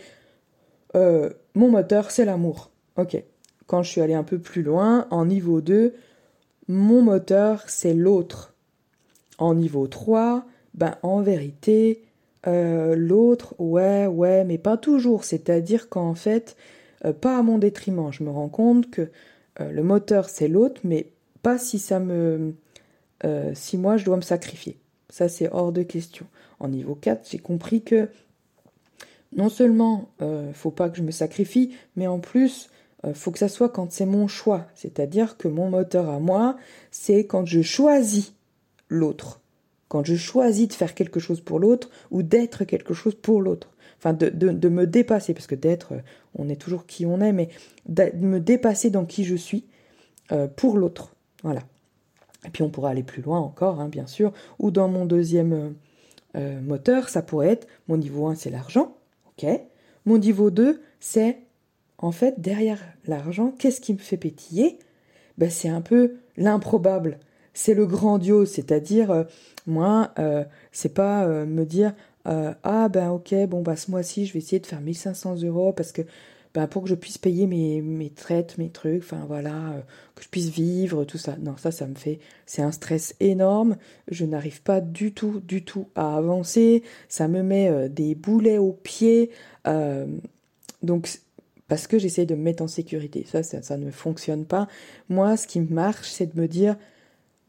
euh, 0.94 1.30
mon 1.54 1.70
moteur, 1.70 2.10
c'est 2.10 2.24
l'amour. 2.24 2.70
Ok. 2.96 3.22
Quand 3.66 3.82
je 3.82 3.90
suis 3.90 4.00
allé 4.00 4.14
un 4.14 4.22
peu 4.22 4.38
plus 4.38 4.62
loin, 4.62 5.06
en 5.10 5.26
niveau 5.26 5.60
2, 5.60 5.94
mon 6.68 7.02
moteur, 7.02 7.64
c'est 7.66 7.94
l'autre. 7.94 8.54
En 9.38 9.54
niveau 9.54 9.86
3, 9.86 10.46
ben 10.74 10.96
en 11.02 11.20
vérité, 11.20 12.04
euh, 12.46 12.94
l'autre, 12.96 13.54
ouais, 13.58 14.06
ouais, 14.06 14.44
mais 14.44 14.58
pas 14.58 14.76
toujours. 14.76 15.24
C'est-à-dire 15.24 15.88
qu'en 15.88 16.14
fait, 16.14 16.56
euh, 17.04 17.12
pas 17.12 17.38
à 17.38 17.42
mon 17.42 17.58
détriment. 17.58 18.12
Je 18.12 18.22
me 18.22 18.30
rends 18.30 18.48
compte 18.48 18.90
que 18.90 19.10
le 19.58 19.82
moteur, 19.82 20.28
c'est 20.28 20.48
l'autre, 20.48 20.82
mais 20.84 21.12
pas 21.42 21.56
si 21.56 21.78
ça 21.78 21.98
me. 21.98 22.54
si 23.54 23.78
moi, 23.78 23.96
je 23.96 24.04
dois 24.04 24.16
me 24.16 24.22
sacrifier. 24.22 24.78
Ça, 25.10 25.28
c'est 25.28 25.48
hors 25.52 25.72
de 25.72 25.82
question. 25.82 26.26
En 26.58 26.68
niveau 26.68 26.94
4, 26.94 27.28
j'ai 27.30 27.38
compris 27.38 27.82
que 27.82 28.08
non 29.32 29.48
seulement 29.48 30.08
faut 30.54 30.70
pas 30.70 30.88
que 30.88 30.96
je 30.96 31.02
me 31.02 31.10
sacrifie, 31.10 31.76
mais 31.94 32.06
en 32.06 32.18
plus, 32.18 32.70
faut 33.12 33.30
que 33.30 33.38
ça 33.38 33.48
soit 33.48 33.68
quand 33.68 33.92
c'est 33.92 34.06
mon 34.06 34.28
choix. 34.28 34.66
C'est-à-dire 34.74 35.36
que 35.36 35.48
mon 35.48 35.68
moteur 35.68 36.08
à 36.08 36.18
moi, 36.18 36.56
c'est 36.90 37.26
quand 37.26 37.44
je 37.44 37.60
choisis 37.60 38.32
l'autre, 38.88 39.40
quand 39.88 40.04
je 40.04 40.16
choisis 40.16 40.68
de 40.68 40.72
faire 40.72 40.94
quelque 40.94 41.20
chose 41.20 41.40
pour 41.40 41.58
l'autre 41.58 41.90
ou 42.10 42.22
d'être 42.22 42.64
quelque 42.64 42.94
chose 42.94 43.14
pour 43.14 43.40
l'autre. 43.40 43.70
Enfin, 43.98 44.12
de, 44.12 44.28
de, 44.28 44.68
me 44.68 44.86
dépasser, 44.86 45.32
parce 45.32 45.46
que 45.46 45.54
d'être, 45.54 45.92
euh, 45.92 46.00
on 46.34 46.48
est 46.48 46.60
toujours 46.60 46.86
qui 46.86 47.06
on 47.06 47.20
est, 47.20 47.32
mais 47.32 47.48
de 47.86 48.10
me 48.14 48.40
dépasser 48.40 48.90
dans 48.90 49.06
qui 49.06 49.24
je 49.24 49.34
suis 49.34 49.64
euh, 50.32 50.48
pour 50.48 50.76
l'autre. 50.76 51.14
Voilà. 51.42 51.62
Et 52.46 52.50
puis 52.50 52.62
on 52.62 52.70
pourra 52.70 52.90
aller 52.90 53.02
plus 53.02 53.22
loin 53.22 53.38
encore, 53.38 53.80
hein, 53.80 53.88
bien 53.88 54.06
sûr, 54.06 54.32
ou 54.58 54.70
dans 54.70 54.88
mon 54.88 55.04
deuxième 55.04 55.74
euh, 56.36 56.60
moteur, 56.60 57.08
ça 57.08 57.22
pourrait 57.22 57.48
être, 57.48 57.66
mon 57.88 57.96
niveau 57.96 58.26
1, 58.26 58.34
c'est 58.34 58.50
l'argent, 58.50 58.96
ok. 59.30 59.48
Mon 60.04 60.18
niveau 60.18 60.50
2, 60.50 60.80
c'est, 61.00 61.38
en 61.98 62.12
fait, 62.12 62.40
derrière 62.40 62.80
l'argent, 63.06 63.52
qu'est-ce 63.58 63.80
qui 63.80 63.92
me 63.92 63.98
fait 63.98 64.16
pétiller? 64.16 64.78
Ben, 65.38 65.50
C'est 65.50 65.68
un 65.68 65.80
peu 65.80 66.14
l'improbable, 66.36 67.18
c'est 67.56 67.74
le 67.74 67.86
grandiose, 67.86 68.50
c'est-à-dire, 68.50 69.10
euh, 69.10 69.24
moi, 69.66 70.12
euh, 70.18 70.44
c'est 70.72 70.94
pas 70.94 71.24
euh, 71.24 71.46
me 71.46 71.64
dire, 71.64 71.94
ah 72.28 72.88
ben 72.88 73.10
ok, 73.10 73.32
bon 73.46 73.62
bah 73.62 73.76
ce 73.76 73.88
mois-ci, 73.88 74.26
je 74.26 74.32
vais 74.32 74.40
essayer 74.40 74.58
de 74.58 74.66
faire 74.66 74.80
1500 74.80 75.44
euros 75.44 75.72
parce 75.72 75.92
que 75.92 76.02
ben, 76.56 76.66
pour 76.66 76.84
que 76.84 76.88
je 76.88 76.94
puisse 76.94 77.18
payer 77.18 77.46
mes, 77.46 77.82
mes 77.82 78.08
traites, 78.08 78.56
mes 78.56 78.70
trucs, 78.70 79.02
enfin 79.02 79.26
voilà, 79.28 79.84
que 80.14 80.22
je 80.22 80.28
puisse 80.30 80.48
vivre, 80.48 81.04
tout 81.04 81.18
ça. 81.18 81.36
Non, 81.36 81.54
ça, 81.58 81.70
ça 81.70 81.86
me 81.86 81.94
fait, 81.94 82.18
c'est 82.46 82.62
un 82.62 82.72
stress 82.72 83.14
énorme. 83.20 83.76
Je 84.08 84.24
n'arrive 84.24 84.62
pas 84.62 84.80
du 84.80 85.12
tout, 85.12 85.40
du 85.40 85.66
tout 85.66 85.88
à 85.94 86.16
avancer. 86.16 86.82
Ça 87.10 87.28
me 87.28 87.42
met 87.42 87.90
des 87.90 88.14
boulets 88.14 88.56
aux 88.56 88.72
pieds. 88.72 89.32
donc, 90.82 91.10
parce 91.68 91.86
que 91.86 91.98
j'essaie 91.98 92.24
de 92.24 92.34
me 92.34 92.42
mettre 92.42 92.62
en 92.62 92.68
sécurité. 92.68 93.26
Ça, 93.30 93.42
ça, 93.42 93.60
ça 93.60 93.76
ne 93.76 93.90
fonctionne 93.90 94.46
pas. 94.46 94.66
C'est 95.10 95.36
ce 95.36 95.46
qui 95.46 95.60
marche, 95.60 96.08
c'est 96.08 96.34
de 96.34 96.40
me 96.40 96.48
dire, 96.48 96.76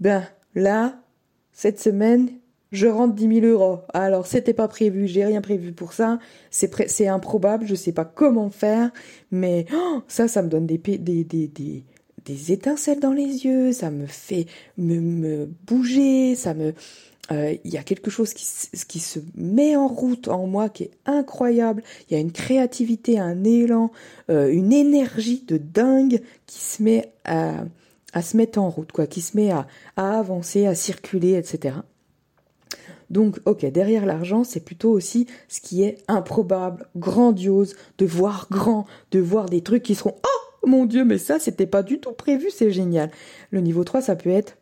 ben 0.02 0.28
là, 0.54 1.00
cette 1.54 1.80
semaine, 1.80 2.30
je 2.72 2.88
rentre 2.88 3.16
10 3.16 3.42
000 3.42 3.46
euros. 3.48 3.80
Alors, 3.94 4.28
c'était 4.28 4.54
pas 4.54 4.68
prévu, 4.68 5.08
j'ai 5.08 5.26
rien 5.26 5.42
prévu 5.42 5.72
pour 5.74 5.94
ça. 5.94 6.20
C'est, 6.50 7.08
improbable, 7.08 7.66
je 7.66 7.76
sais 7.76 7.92
pas 7.92 8.06
comment 8.06 8.50
faire, 8.50 8.92
mais 9.32 9.66
oh, 9.74 10.02
ça, 10.08 10.28
ça 10.28 10.42
me 10.42 10.50
donne 10.50 10.66
des, 10.66 10.78
des, 10.78 10.98
des, 10.98 11.48
des, 11.48 11.84
des 12.26 12.52
étincelles 12.52 13.00
dans 13.00 13.14
les 13.14 13.46
yeux, 13.46 13.72
ça 13.72 13.90
me 13.90 14.06
fait 14.06 14.48
me, 14.78 15.00
me 15.00 15.50
bouger, 15.66 16.36
ça 16.36 16.54
me. 16.54 16.74
Euh, 17.30 17.58
il 17.66 17.74
y 17.74 17.78
a 17.78 17.84
quelque 17.84 18.10
chose 18.10 18.34
qui, 18.34 18.46
se 19.00 19.20
met 19.36 19.76
en 19.76 19.90
route 19.90 20.30
en 20.30 20.48
moi 20.48 20.70
qui 20.70 20.84
est 20.84 20.92
incroyable. 21.06 21.84
Il 22.10 22.14
y 22.14 22.16
a 22.16 22.22
une 22.22 22.32
créativité, 22.32 23.20
un 23.20 23.44
élan, 23.44 23.92
euh, 24.30 24.50
une 24.50 24.72
énergie 24.72 25.44
de 25.46 25.58
dingue 25.58 26.22
qui 26.46 26.60
se 26.60 26.82
met 26.82 27.12
à 27.26 27.66
à 28.14 28.22
se 28.22 28.38
mettre 28.38 28.60
en 28.60 28.70
route, 28.70 28.92
quoi, 28.92 29.08
qui 29.08 29.22
se 29.22 29.38
met 29.38 29.52
à, 29.52 29.68
avancer, 29.96 30.66
à 30.66 30.76
circuler, 30.76 31.34
etc. 31.34 31.76
Donc, 33.10 33.40
ok, 33.46 33.66
derrière 33.66 34.06
l'argent, 34.06 34.44
c'est 34.44 34.60
plutôt 34.60 34.92
aussi 34.92 35.28
ce 35.48 35.62
qui 35.62 35.84
est 35.84 35.98
improbable, 36.08 36.88
grandiose, 36.96 37.76
de 37.98 38.06
voir 38.06 38.48
grand, 38.52 38.86
de 39.12 39.20
voir 39.20 39.48
des 39.48 39.62
trucs 39.62 39.84
qui 39.84 39.96
seront 39.96 40.16
Oh 40.24 40.68
mon 40.68 40.86
Dieu, 40.86 41.06
mais 41.06 41.18
ça, 41.18 41.40
c'était 41.40 41.68
pas 41.68 41.84
du 41.84 42.00
tout 42.00 42.12
prévu, 42.12 42.50
c'est 42.52 42.72
génial. 42.72 43.10
Le 43.52 43.62
niveau 43.62 43.84
3, 43.84 44.02
ça 44.02 44.16
peut 44.16 44.30
être 44.30 44.58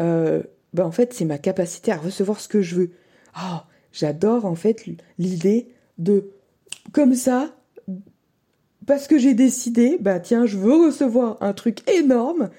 euh, 0.00 0.42
ben 0.72 0.84
en 0.84 0.90
fait, 0.90 1.14
c'est 1.14 1.24
ma 1.24 1.38
capacité 1.38 1.92
à 1.92 1.96
recevoir 1.96 2.40
ce 2.40 2.48
que 2.48 2.60
je 2.60 2.74
veux. 2.74 2.90
Oh, 3.36 3.58
j'adore 3.92 4.44
en 4.44 4.54
fait 4.54 4.84
l'idée 5.18 5.68
de 5.98 6.30
comme 6.92 7.14
ça, 7.14 7.56
parce 8.86 9.08
que 9.08 9.18
j'ai 9.18 9.34
décidé, 9.34 9.96
bah 10.00 10.20
tiens, 10.20 10.46
je 10.46 10.56
veux 10.58 10.86
recevoir 10.86 11.38
un 11.40 11.52
truc 11.52 11.88
énorme, 11.90 12.50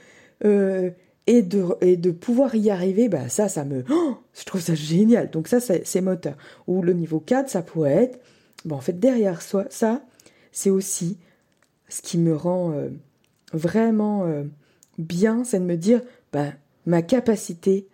euh, 0.43 0.89
et, 1.27 1.41
de, 1.41 1.65
et 1.81 1.97
de 1.97 2.11
pouvoir 2.11 2.55
y 2.55 2.69
arriver, 2.69 3.09
bah 3.09 3.29
ça, 3.29 3.49
ça 3.49 3.65
me... 3.65 3.83
Oh, 3.91 4.17
je 4.33 4.45
trouve 4.45 4.61
ça 4.61 4.75
génial. 4.75 5.29
Donc 5.29 5.47
ça, 5.47 5.59
c'est 5.59 6.01
moteur. 6.01 6.35
Ou 6.67 6.81
le 6.81 6.93
niveau 6.93 7.19
4, 7.19 7.49
ça 7.49 7.61
pourrait 7.61 8.03
être... 8.03 8.19
Bon, 8.65 8.77
en 8.77 8.81
fait, 8.81 8.99
derrière 8.99 9.41
ça, 9.41 10.01
c'est 10.51 10.69
aussi 10.69 11.17
ce 11.89 12.01
qui 12.01 12.17
me 12.17 12.35
rend 12.35 12.71
euh, 12.71 12.89
vraiment 13.53 14.25
euh, 14.25 14.43
bien, 14.97 15.43
c'est 15.43 15.59
de 15.59 15.65
me 15.65 15.77
dire, 15.77 16.01
bah, 16.33 16.53
ma 16.85 17.01
capacité 17.01 17.87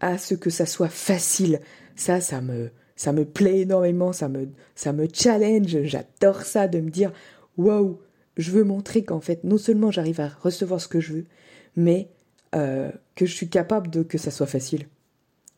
à 0.00 0.16
ce 0.16 0.34
que 0.34 0.50
ça 0.50 0.66
soit 0.66 0.88
facile. 0.88 1.60
Ça, 1.96 2.20
ça 2.20 2.40
me, 2.40 2.70
ça 2.94 3.12
me 3.12 3.24
plaît 3.24 3.60
énormément, 3.60 4.12
ça 4.12 4.28
me, 4.28 4.48
ça 4.74 4.92
me 4.92 5.06
challenge, 5.12 5.82
j'adore 5.82 6.42
ça 6.42 6.68
de 6.68 6.80
me 6.80 6.90
dire, 6.90 7.12
waouh, 7.56 7.98
je 8.36 8.50
veux 8.50 8.64
montrer 8.64 9.04
qu'en 9.04 9.20
fait, 9.20 9.44
non 9.44 9.58
seulement 9.58 9.90
j'arrive 9.90 10.20
à 10.20 10.28
recevoir 10.28 10.80
ce 10.80 10.88
que 10.88 11.00
je 11.00 11.14
veux, 11.14 11.24
mais 11.76 12.08
euh, 12.56 12.90
que 13.14 13.26
je 13.26 13.34
suis 13.34 13.48
capable 13.48 13.90
de 13.90 14.02
que 14.02 14.18
ça 14.18 14.30
soit 14.30 14.46
facile. 14.46 14.88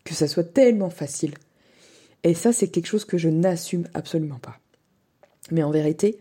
Que 0.04 0.14
ça 0.14 0.26
soit 0.26 0.52
tellement 0.52 0.90
facile. 0.90 1.34
Et 2.24 2.34
ça, 2.34 2.52
c'est 2.52 2.68
quelque 2.68 2.86
chose 2.86 3.04
que 3.04 3.18
je 3.18 3.28
n'assume 3.28 3.86
absolument 3.94 4.38
pas. 4.38 4.58
Mais 5.50 5.62
en 5.62 5.70
vérité, 5.70 6.18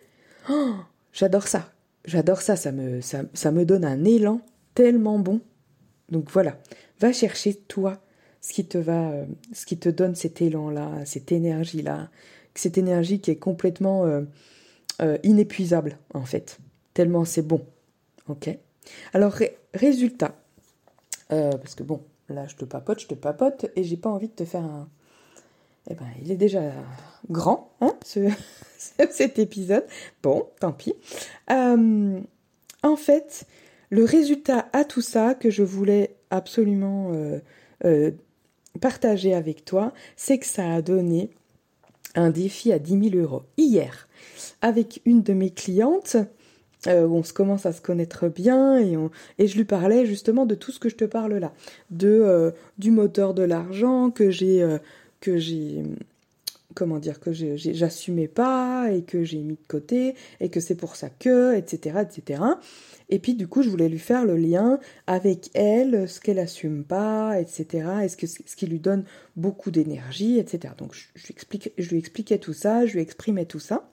oh, 0.50 0.76
j'adore 1.14 1.48
ça. 1.48 1.72
J'adore 2.06 2.42
ça. 2.42 2.56
Ça 2.56 2.72
me, 2.72 3.02
ça, 3.02 3.24
ça 3.34 3.52
me 3.52 3.66
donne 3.66 3.86
un 3.86 4.06
élan 4.06 4.42
tellement 4.76 5.20
bon. 5.20 5.42
Donc 6.10 6.30
voilà, 6.32 6.58
va 7.00 7.12
chercher 7.12 7.56
toi 7.56 8.02
ce 8.42 8.54
qui 8.54 8.66
te 8.66 8.78
va, 8.78 9.10
euh, 9.10 9.26
ce 9.54 9.66
qui 9.66 9.78
te 9.78 9.90
donne 9.90 10.16
cet 10.16 10.42
élan-là, 10.42 11.06
cette 11.06 11.32
énergie-là, 11.32 12.10
cette 12.56 12.78
énergie 12.78 13.20
qui 13.20 13.32
est 13.32 13.38
complètement 13.38 14.06
euh, 14.06 15.18
inépuisable 15.24 15.98
en 16.14 16.24
fait, 16.24 16.60
tellement 16.94 17.26
c'est 17.26 17.42
bon. 17.42 17.66
Ok? 18.30 18.50
Alors 19.14 19.36
résultat, 19.74 20.36
parce 21.30 21.76
que 21.76 21.84
bon, 21.84 22.02
là 22.30 22.48
je 22.48 22.56
te 22.56 22.66
papote, 22.66 23.00
je 23.02 23.08
te 23.08 23.16
papote 23.16 23.68
et 23.76 23.84
j'ai 23.84 23.98
pas 23.98 24.10
envie 24.10 24.28
de 24.28 24.34
te 24.34 24.46
faire 24.46 24.64
un. 24.64 24.90
Eh 25.90 25.96
ben, 25.96 26.08
il 26.22 26.32
est 26.32 26.38
déjà 26.38 26.62
grand, 27.30 27.72
hein, 27.80 27.94
ce, 28.04 28.30
cet 29.10 29.40
épisode. 29.40 29.86
Bon, 30.22 30.50
tant 30.60 30.74
pis. 30.74 30.94
en 31.50 32.96
fait, 32.98 33.46
le 33.90 34.04
résultat 34.04 34.68
à 34.74 34.84
tout 34.84 35.02
ça 35.02 35.34
que 35.34 35.50
je 35.50 35.64
voulais 35.64 36.18
absolument 36.30 37.14
partager 38.82 39.34
avec 39.34 39.66
toi, 39.66 39.94
c'est 40.16 40.40
que 40.40 40.46
ça 40.46 40.74
a 40.74 40.82
donné 40.82 41.30
un 42.16 42.30
défi 42.32 42.72
à 42.72 42.80
10 42.80 43.12
000 43.12 43.24
euros 43.24 43.44
hier 43.58 44.08
avec 44.62 45.02
une 45.06 45.24
de 45.24 45.34
mes 45.34 45.52
clientes. 45.52 46.18
Euh, 46.88 47.08
on 47.08 47.24
se 47.24 47.34
commence 47.34 47.66
à 47.66 47.74
se 47.74 47.82
connaître 47.82 48.28
bien 48.28 48.78
et, 48.80 49.48
je 49.48 49.58
lui 49.58 49.66
parlais 49.66 50.06
justement 50.06 50.46
de 50.46 50.56
tout 50.56 50.72
ce 50.72 50.80
que 50.80 50.90
je 50.90 50.96
te 50.96 51.06
parle 51.06 51.36
là, 51.36 51.54
de 51.92 52.08
euh, 52.08 52.52
du 52.78 52.92
moteur 52.92 53.34
de 53.34 53.44
l'argent 53.44 54.12
que 54.12 54.32
j'ai 54.32 54.62
euh, 54.62 54.78
que 55.20 55.38
j'ai 55.38 55.84
comment 56.76 57.00
dire 57.00 57.20
que 57.20 57.32
j'assumais 57.34 58.28
pas 58.28 58.92
et 58.92 59.02
que 59.02 59.24
j'ai 59.24 59.40
mis 59.40 59.56
de 59.56 59.68
côté 59.68 60.16
et 60.40 60.50
que 60.50 60.60
c'est 60.60 60.76
pour 60.76 60.96
ça 60.96 61.10
que 61.10 61.56
etc 61.56 62.00
etc 62.02 62.42
et 63.10 63.20
puis 63.20 63.36
du 63.36 63.48
coup, 63.48 63.62
je 63.62 63.70
voulais 63.70 63.90
lui 63.90 64.00
faire 64.00 64.26
le 64.26 64.36
lien 64.36 64.80
avec 65.08 65.50
elle, 65.54 66.10
ce 66.10 66.20
qu'elle 66.20 66.40
assume 66.40 66.84
pas, 66.84 67.40
etc. 67.40 67.88
Est-ce 68.04 68.18
que 68.18 68.28
ce 68.28 68.56
qui 68.56 68.68
lui 68.68 68.80
donne 68.80 69.06
beaucoup 69.36 69.72
d'énergie, 69.72 70.40
etc. 70.40 70.74
Donc 70.78 70.94
je 71.16 71.90
lui 71.90 71.98
expliquais 71.98 72.38
tout 72.38 72.54
ça, 72.54 72.86
je 72.86 72.94
lui 72.94 73.02
exprimais 73.02 73.46
tout 73.46 73.60
ça. 73.60 73.90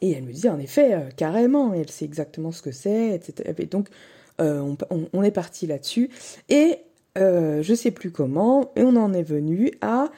Et 0.00 0.12
elle 0.12 0.24
me 0.24 0.32
dit 0.32 0.48
en 0.48 0.58
effet, 0.58 0.94
euh, 0.94 1.08
carrément, 1.16 1.72
elle 1.74 1.90
sait 1.90 2.04
exactement 2.04 2.52
ce 2.52 2.62
que 2.62 2.72
c'est, 2.72 3.14
etc. 3.14 3.54
Et 3.58 3.66
donc 3.66 3.88
euh, 4.40 4.74
on, 5.12 5.22
est 5.22 5.30
parti 5.30 5.66
là-dessus. 5.66 6.10
Et 6.48 6.78
euh, 7.16 7.62
je 7.62 7.74
sais 7.74 7.92
plus 7.92 8.10
comment, 8.10 8.72
et 8.74 8.82
on 8.82 8.96
en 8.96 9.12
est 9.12 9.22
venu 9.22 9.70
à 9.80 10.10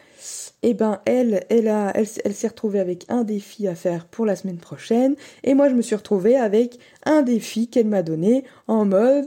eh 0.62 0.72
ben 0.72 1.00
elle, 1.04 1.44
elle 1.50 1.68
a, 1.68 1.92
elle, 1.94 2.06
s'est 2.06 2.48
retrouvée 2.48 2.80
avec 2.80 3.04
un 3.10 3.22
défi 3.22 3.68
à 3.68 3.74
faire 3.74 4.06
pour 4.06 4.24
la 4.24 4.34
semaine 4.34 4.56
prochaine, 4.56 5.14
et 5.44 5.52
moi 5.52 5.68
je 5.68 5.74
me 5.74 5.82
suis 5.82 5.94
retrouvée 5.94 6.36
avec 6.36 6.78
un 7.04 7.20
défi 7.20 7.68
qu'elle 7.68 7.88
m'a 7.88 8.02
donné 8.02 8.44
en 8.66 8.86
mode, 8.86 9.26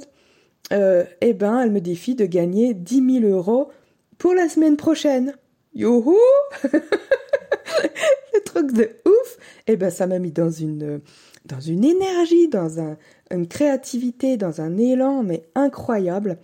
euh, 0.73 1.03
eh 1.21 1.33
ben 1.33 1.59
elle 1.59 1.71
me 1.71 1.81
défie 1.81 2.15
de 2.15 2.25
gagner 2.25 2.73
10 2.73 3.21
000 3.21 3.31
euros 3.31 3.69
pour 4.17 4.33
la 4.33 4.49
semaine 4.49 4.75
prochaine. 4.75 5.35
Youhou 5.75 6.17
Le 8.33 8.41
truc 8.41 8.73
de 8.73 8.89
ouf 9.05 9.37
Eh 9.67 9.75
ben 9.75 9.89
ça 9.89 10.07
m'a 10.07 10.19
mis 10.19 10.31
dans 10.31 10.49
une, 10.49 11.01
dans 11.45 11.59
énergie, 11.59 12.47
dans 12.47 12.79
un, 12.79 12.97
une 13.31 13.47
créativité, 13.47 14.37
dans 14.37 14.61
un 14.61 14.77
élan, 14.77 15.23
mais 15.23 15.43
incroyable. 15.55 16.37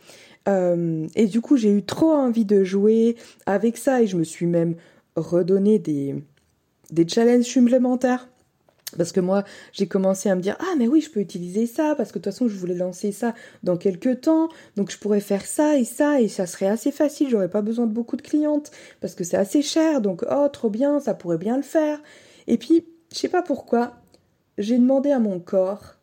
Euh, 0.48 1.08
et 1.15 1.26
du 1.28 1.41
coup, 1.41 1.58
j'ai 1.58 1.72
eu 1.72 1.84
trop 1.84 2.12
envie 2.12 2.46
de 2.46 2.63
jouer 2.63 3.15
avec 3.46 3.78
ça 3.78 4.02
et 4.02 4.08
je 4.08 4.18
me 4.18 4.24
suis 4.24 4.46
même 4.46 4.76
redonné 5.15 5.80
des, 5.80 6.15
des 6.91 7.08
challenges 7.08 7.46
supplémentaires. 7.46 8.30
Parce 8.97 9.12
que 9.12 9.19
moi, 9.19 9.43
j'ai 9.71 9.88
commencé 9.88 10.29
à 10.29 10.36
me 10.36 10.41
dire 10.41 10.55
ah 10.60 10.75
mais 10.77 10.88
oui, 10.88 11.01
je 11.01 11.10
peux 11.10 11.19
utiliser 11.19 11.67
ça 11.67 11.95
parce 11.95 12.12
que 12.12 12.19
de 12.19 12.23
toute 12.23 12.34
façon, 12.34 12.47
je 12.47 12.55
voulais 12.55 12.75
lancer 12.75 13.12
ça 13.12 13.34
dans 13.63 13.77
quelques 13.77 14.21
temps, 14.21 14.49
donc 14.75 14.91
je 14.91 14.97
pourrais 14.97 15.19
faire 15.19 15.45
ça 15.45 15.77
et 15.77 15.86
ça 15.86 16.21
et 16.21 16.27
ça 16.27 16.45
serait 16.45 16.67
assez 16.67 16.91
facile. 16.91 17.29
J'aurais 17.29 17.49
pas 17.49 17.62
besoin 17.62 17.88
de 17.88 17.93
beaucoup 17.93 18.17
de 18.17 18.21
clientes 18.21 18.71
parce 19.01 19.15
que 19.15 19.23
c'est 19.23 19.38
assez 19.38 19.62
cher, 19.62 20.01
donc 20.01 20.23
oh 20.29 20.47
trop 20.51 20.69
bien, 20.69 20.99
ça 20.99 21.13
pourrait 21.13 21.38
bien 21.38 21.58
le 21.58 21.63
faire. 21.63 21.99
Et 22.47 22.58
puis, 22.58 22.86
je 23.12 23.17
sais 23.17 23.29
pas 23.29 23.41
pourquoi, 23.41 23.93
j'ai 24.58 24.77
demandé 24.77 25.12
à 25.12 25.19
mon 25.19 25.39
corps 25.39 25.95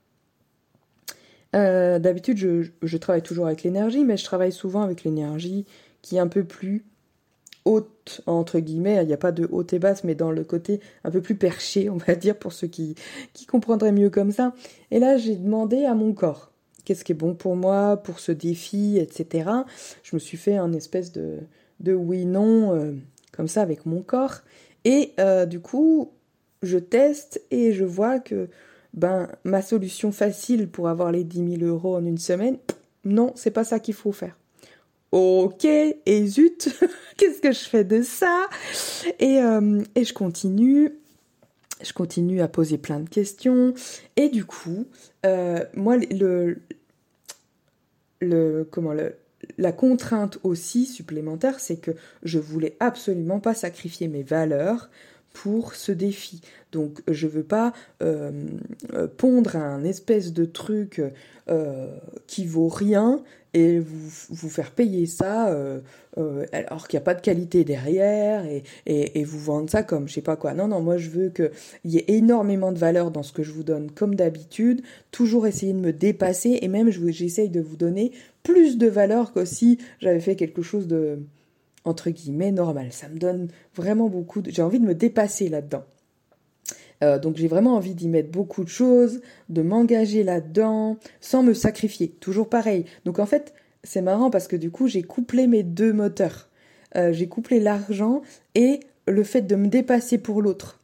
euh, 1.55 1.99
d'habitude, 1.99 2.39
je, 2.83 2.97
travaille 2.97 3.23
toujours 3.23 3.47
avec 3.47 3.63
l'énergie, 3.63 4.05
mais 4.05 4.17
je 4.17 4.25
travaille 4.25 4.53
souvent 4.53 4.83
avec 4.83 5.05
l'énergie 5.05 5.67
qui 6.01 6.17
est 6.17 6.21
un 6.21 6.29
peu 6.29 6.45
plus 6.45 6.85
haute, 7.65 8.23
entre 8.27 8.59
guillemets. 8.59 9.03
Il 9.03 9.07
n'y 9.07 9.13
a 9.13 9.19
pas 9.19 9.33
de 9.33 9.49
haute 9.51 9.73
et 9.73 9.79
basse, 9.79 10.05
mais 10.05 10.15
dans 10.15 10.31
le 10.31 10.45
côté 10.45 10.81
un 11.05 11.11
peu 11.11 11.21
plus 11.21 11.37
perché, 11.37 11.91
on 11.91 11.97
va 11.97 12.15
dire, 12.15 12.37
pour 12.39 12.53
ceux 12.53 12.69
qui, 12.69 12.95
qui 13.33 13.47
comprendraient 13.47 13.93
mieux 13.93 14.11
comme 14.11 14.33
ça. 14.33 14.55
Et 14.91 14.99
là, 14.99 15.17
j'ai 15.17 15.37
demandé 15.37 15.85
à 15.85 15.95
mon 15.95 16.13
corps 16.13 16.53
qu'est-ce 16.85 17.05
qui 17.05 17.13
est 17.13 17.17
bon 17.17 17.35
pour 17.35 17.57
moi, 17.57 17.97
pour 17.97 18.19
ce 18.19 18.33
défi, 18.33 18.99
etc. 18.99 19.51
Je 20.03 20.17
me 20.17 20.19
suis 20.19 20.37
fait 20.37 20.57
un 20.57 20.73
espèce 20.73 21.13
de, 21.13 21.39
de 21.81 21.95
oui-non, 21.95 22.75
euh, 22.75 22.93
comme 23.33 23.49
ça, 23.49 23.63
avec 23.63 23.87
mon 23.87 24.03
corps. 24.03 24.41
Et 24.85 25.13
euh, 25.21 25.47
du 25.47 25.61
coup, 25.61 26.11
je 26.63 26.79
teste 26.79 27.43
et 27.51 27.73
je 27.73 27.85
vois 27.85 28.19
que 28.19 28.49
ben 28.95 29.29
ma 29.45 29.63
solution 29.63 30.13
facile 30.13 30.69
pour 30.69 30.89
avoir 30.89 31.13
les 31.13 31.25
10 31.25 31.59
000 31.59 31.71
euros 31.71 31.97
en 31.97 32.05
une 32.05 32.19
semaine, 32.19 32.59
non, 33.05 33.33
c'est 33.37 33.51
pas 33.51 33.65
ça 33.65 33.81
qu'il 33.81 33.95
faut 33.95 34.13
faire. 34.13 34.37
Ok, 35.13 35.67
et 35.67 36.27
zut, 36.27 36.71
qu'est-ce 37.19 37.43
que 37.43 37.53
je 37.53 37.69
fais 37.69 37.85
de 37.85 38.01
ça? 38.01 38.49
Et, 39.21 39.43
euh, 39.43 39.83
et 39.95 40.05
je 40.05 40.15
continue, 40.15 40.91
je 41.83 41.93
continue 41.93 42.41
à 42.41 42.49
poser 42.49 42.79
plein 42.79 42.99
de 42.99 43.11
questions. 43.11 43.75
Et 44.17 44.31
du 44.31 44.47
coup, 44.47 44.87
euh, 45.27 45.63
moi, 45.75 45.99
le, 45.99 46.63
comment 48.71 48.95
le, 48.95 49.17
la 49.59 49.73
contrainte 49.73 50.39
aussi 50.45 50.87
supplémentaire, 50.87 51.61
c'est 51.61 51.77
que 51.77 51.91
je 52.23 52.39
voulais 52.39 52.79
absolument 52.81 53.39
pas 53.39 53.53
sacrifier 53.53 54.09
mes 54.09 54.23
valeurs 54.23 54.89
pour 55.35 55.75
ce 55.75 55.93
défi. 55.93 56.41
Donc 56.73 57.03
je 57.07 57.27
veux 57.27 57.45
pas 57.45 57.75
euh, 58.03 58.47
pondre 59.19 59.57
un 59.57 59.85
espèce 59.85 60.33
de 60.33 60.47
truc 60.47 61.03
qui 62.27 62.47
vaut 62.47 62.69
rien 62.69 63.23
et 63.55 63.79
vous, 63.79 64.11
vous 64.31 64.49
faire 64.49 64.71
payer 64.71 65.07
ça 65.07 65.55
alors 66.53 66.89
qu'il 66.89 66.99
n'y 66.99 67.03
a 67.03 67.05
pas 67.05 67.15
de 67.15 67.21
qualité 67.21 67.65
derrière 67.65 68.45
et, 68.47 68.63
et, 68.87 69.25
vous 69.25 69.39
vendre 69.39 69.71
ça 69.71 69.83
comme 69.83 70.09
je 70.09 70.15
sais 70.15 70.23
pas 70.23 70.37
quoi. 70.37 70.55
Non, 70.55 70.69
non, 70.69 70.81
moi 70.81 70.97
je 70.97 71.11
veux 71.11 71.29
qu'il 71.31 71.51
y 71.85 71.99
ait 71.99 72.05
énormément 72.09 72.73
de 72.73 72.79
valeur 72.79 73.11
dans 73.11 73.23
ce 73.23 73.33
que 73.33 73.43
je 73.43 73.53
vous 73.53 73.63
donne 73.63 73.91
comme 73.91 74.15
d'habitude, 74.15 74.83
toujours 75.11 75.47
essayer 75.47 75.73
de 75.73 75.79
me 75.79 75.93
dépasser 75.93 76.59
et 76.63 76.69
même 76.69 76.91
j'essaye 76.91 77.51
de 77.51 77.61
vous 77.61 77.77
donner 77.77 78.13
plus 78.43 78.79
de 78.79 78.87
valeur 78.87 79.33
que 79.33 79.45
si 79.45 79.79
j'avais 80.01 80.21
fait 80.21 80.37
quelque 80.37 80.63
chose 80.63 80.87
de 80.87 81.21
entre 81.85 82.11
guillemets 82.11 82.53
normal. 82.53 82.93
Ça 82.93 83.09
me 83.09 83.19
donne 83.19 83.49
vraiment 83.75 84.09
beaucoup. 84.09 84.43
De... 84.43 84.51
J'ai 84.51 84.63
envie 84.63 84.81
de 84.81 84.87
me 84.87 84.95
dépasser 84.95 85.49
là-dedans. 85.49 85.85
Euh, 87.03 87.19
donc 87.19 87.37
j'ai 87.37 87.49
vraiment 87.49 87.75
envie 87.75 87.95
d'y 87.95 88.09
mettre 88.09 88.31
beaucoup 88.31 88.65
de 88.65 88.69
choses, 88.69 89.21
de 89.49 89.63
m'engager 89.63 90.23
là-dedans, 90.23 90.99
sans 91.21 91.43
me 91.43 91.55
sacrifier. 91.55 92.09
Toujours 92.21 92.49
pareil. 92.49 92.85
Donc 93.05 93.19
en 93.19 93.27
fait, 93.27 93.55
c'est 93.85 94.03
marrant 94.03 94.31
parce 94.31 94.49
que 94.49 94.57
du 94.57 94.71
coup, 94.71 94.89
j'ai 94.89 95.03
couplé 95.03 95.47
mes 95.47 95.63
deux 95.63 95.93
moteurs. 95.93 96.49
Euh, 96.97 97.13
j'ai 97.13 97.29
couplé 97.29 97.59
l'argent 97.59 98.23
et 98.55 98.81
le 99.07 99.25
fait 99.25 99.43
de 99.43 99.57
me 99.57 99.69
dépasser 99.69 100.19
pour 100.19 100.43
l'autre. 100.43 100.79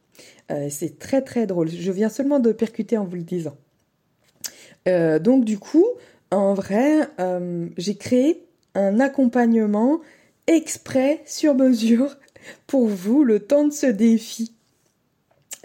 Euh, 0.51 0.69
c'est 0.71 0.99
très 0.99 1.23
très 1.23 1.47
drôle. 1.47 1.69
Je 1.69 1.93
viens 1.93 2.09
seulement 2.09 2.41
de 2.41 2.53
percuter 2.53 2.97
en 2.97 3.05
vous 3.05 3.17
le 3.17 3.23
disant. 3.23 3.57
donc 4.87 5.45
du 5.45 5.59
coup, 5.59 5.87
en 6.31 6.55
vrai, 6.55 7.09
j'ai 7.77 7.97
créé 7.97 8.47
un 8.75 9.01
accompagnement 9.01 10.01
exprès 10.47 11.21
sur 11.27 11.55
mesure 11.55 12.17
pour 12.67 12.87
vous 12.87 13.23
le 13.23 13.41
temps 13.41 13.69
de 13.69 13.73
ce 13.73 13.87
défi. 13.87 14.58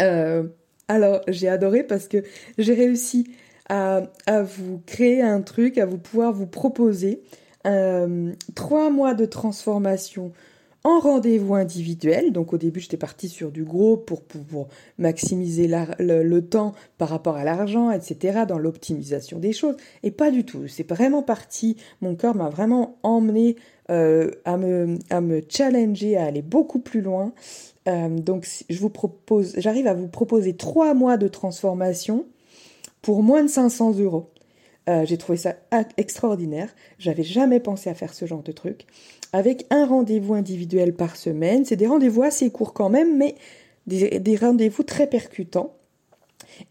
Euh, 0.01 0.43
alors 0.87 1.21
j'ai 1.27 1.47
adoré 1.47 1.83
parce 1.83 2.07
que 2.07 2.23
j'ai 2.57 2.73
réussi 2.73 3.31
à, 3.69 4.03
vous 4.43 4.81
créer 4.85 5.21
un 5.21 5.41
truc, 5.41 5.77
à 5.77 5.85
vous 5.85 5.97
pouvoir 5.97 6.33
vous 6.33 6.47
proposer 6.47 7.21
euh, 7.65 8.31
trois 8.55 8.89
mois 8.89 9.13
de 9.13 9.25
transformation 9.25 10.31
en 10.83 10.99
rendez-vous 10.99 11.55
individuel. 11.55 12.31
Donc 12.31 12.53
au 12.53 12.57
début, 12.57 12.79
j'étais 12.79 12.97
partie 12.97 13.29
sur 13.29 13.51
du 13.51 13.63
gros 13.63 13.97
pour, 13.97 14.21
pour, 14.23 14.67
maximiser 14.97 15.69
le, 15.99 16.39
temps 16.41 16.73
par 16.97 17.09
rapport 17.09 17.37
à 17.37 17.43
l'argent, 17.43 17.89
etc., 17.89 18.41
dans 18.47 18.57
l'optimisation 18.57 19.39
des 19.39 19.53
choses. 19.53 19.77
Et 20.03 20.11
pas 20.11 20.29
du 20.29 20.43
tout. 20.43 20.67
C'est 20.67 20.87
vraiment 20.87 21.23
parti, 21.23 21.77
mon 22.01 22.15
corps 22.15 22.35
m'a 22.35 22.49
vraiment 22.49 22.97
emmené 23.03 23.55
euh, 23.89 24.31
à, 24.45 24.57
me, 24.57 24.97
à 25.09 25.21
me 25.21 25.41
challenger, 25.47 26.17
à 26.17 26.25
aller 26.25 26.41
beaucoup 26.41 26.79
plus 26.79 27.01
loin. 27.01 27.33
Euh, 27.87 28.09
donc 28.09 28.47
je 28.69 28.79
vous 28.79 28.89
propose, 28.89 29.55
j'arrive 29.57 29.87
à 29.87 29.93
vous 29.93 30.07
proposer 30.07 30.55
trois 30.55 30.93
mois 30.93 31.17
de 31.17 31.27
transformation 31.27 32.25
pour 33.01 33.23
moins 33.23 33.43
de 33.43 33.49
500 33.49 33.99
euros. 33.99 34.29
Euh, 34.89 35.05
j'ai 35.05 35.17
trouvé 35.17 35.37
ça 35.37 35.55
extraordinaire. 35.97 36.73
J'avais 36.99 37.23
jamais 37.23 37.59
pensé 37.59 37.89
à 37.89 37.93
faire 37.93 38.13
ce 38.13 38.25
genre 38.25 38.43
de 38.43 38.51
truc. 38.51 38.85
Avec 39.31 39.65
un 39.69 39.85
rendez-vous 39.85 40.33
individuel 40.33 40.93
par 40.93 41.15
semaine. 41.15 41.65
C'est 41.65 41.75
des 41.75 41.87
rendez-vous 41.87 42.23
assez 42.23 42.49
courts 42.51 42.73
quand 42.73 42.89
même, 42.89 43.17
mais 43.17 43.35
des 43.87 44.37
rendez-vous 44.37 44.83
très 44.83 45.07
percutants. 45.07 45.73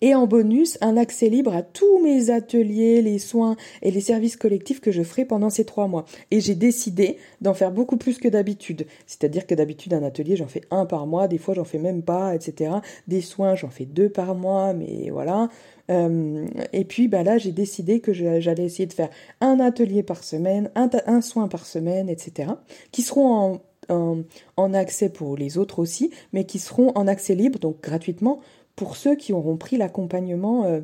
Et 0.01 0.14
en 0.14 0.27
bonus, 0.27 0.79
un 0.81 0.97
accès 0.97 1.29
libre 1.29 1.55
à 1.55 1.62
tous 1.62 1.99
mes 2.03 2.31
ateliers, 2.31 3.03
les 3.03 3.18
soins 3.18 3.57
et 3.83 3.90
les 3.90 4.01
services 4.01 4.37
collectifs 4.37 4.81
que 4.81 4.92
je 4.92 5.03
ferai 5.03 5.25
pendant 5.25 5.51
ces 5.51 5.64
trois 5.64 5.88
mois. 5.88 6.05
Et 6.31 6.40
j'ai 6.40 6.55
décidé 6.55 7.18
d'en 7.40 7.55
faire 7.55 7.73
beaucoup 7.73 7.97
plus 7.97 8.18
que 8.18 8.29
d'habitude. 8.29 8.87
C'est-à-dire 9.07 9.47
que 9.47 9.55
d'habitude, 9.55 9.95
un 9.95 10.03
atelier, 10.03 10.37
j'en 10.37 10.49
fais 10.49 10.62
un 10.71 10.87
par 10.87 11.07
mois, 11.07 11.29
des 11.29 11.38
fois, 11.38 11.55
j'en 11.55 11.64
fais 11.64 11.79
même 11.79 12.03
pas, 12.03 12.35
etc. 12.35 12.75
Des 13.09 13.21
soins, 13.21 13.55
j'en 13.55 13.71
fais 13.71 13.85
deux 13.85 14.09
par 14.09 14.35
mois, 14.35 14.73
mais 14.73 15.11
voilà. 15.11 15.49
Euh, 15.90 16.47
et 16.73 16.85
puis 16.85 17.09
bah 17.09 17.23
là, 17.23 17.38
j'ai 17.38 17.53
décidé 17.53 18.01
que 18.01 18.12
j'allais 18.12 18.64
essayer 18.64 18.87
de 18.87 18.92
faire 18.92 19.11
un 19.40 19.61
atelier 19.61 20.03
par 20.03 20.25
semaine, 20.25 20.71
un, 20.75 21.21
soin 21.21 21.49
par 21.49 21.66
semaine, 21.66 22.09
etc. 22.09 22.53
Qui 22.92 23.03
seront 23.03 23.61
en, 23.88 24.23
en 24.57 24.75
accès 24.75 25.09
pour 25.09 25.37
les 25.37 25.59
autres 25.59 25.79
aussi, 25.79 26.11
mais 26.33 26.45
qui 26.45 26.59
seront 26.59 26.92
en 26.95 27.07
accès 27.09 27.35
libre, 27.35 27.59
donc 27.59 27.81
gratuitement 27.83 28.40
pour 28.76 28.96
ceux 28.96 29.14
qui 29.14 29.32
auront 29.32 29.56
pris 29.56 29.76
l'accompagnement 29.76 30.64
euh, 30.64 30.80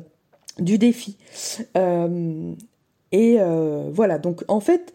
du 0.59 0.77
défi. 0.77 1.17
Euh, 1.77 2.53
et 3.11 3.37
euh, 3.39 3.89
voilà, 3.91 4.17
donc 4.19 4.43
en 4.47 4.59
fait, 4.59 4.93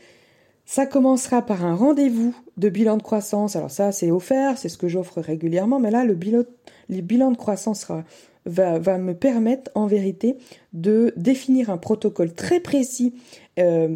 ça 0.66 0.86
commencera 0.86 1.42
par 1.42 1.64
un 1.64 1.74
rendez-vous 1.74 2.34
de 2.56 2.68
bilan 2.68 2.96
de 2.96 3.02
croissance. 3.02 3.56
Alors 3.56 3.70
ça, 3.70 3.92
c'est 3.92 4.10
offert, 4.10 4.58
c'est 4.58 4.68
ce 4.68 4.78
que 4.78 4.88
j'offre 4.88 5.20
régulièrement, 5.20 5.80
mais 5.80 5.90
là, 5.90 6.04
le 6.04 6.14
bilan, 6.14 7.30
de 7.30 7.36
croissance 7.36 7.86
va, 8.46 8.98
me 8.98 9.14
permettre 9.14 9.70
en 9.74 9.86
vérité 9.86 10.38
de 10.72 11.12
définir 11.16 11.70
un 11.70 11.78
protocole 11.78 12.32
très 12.32 12.60
précis 12.60 13.14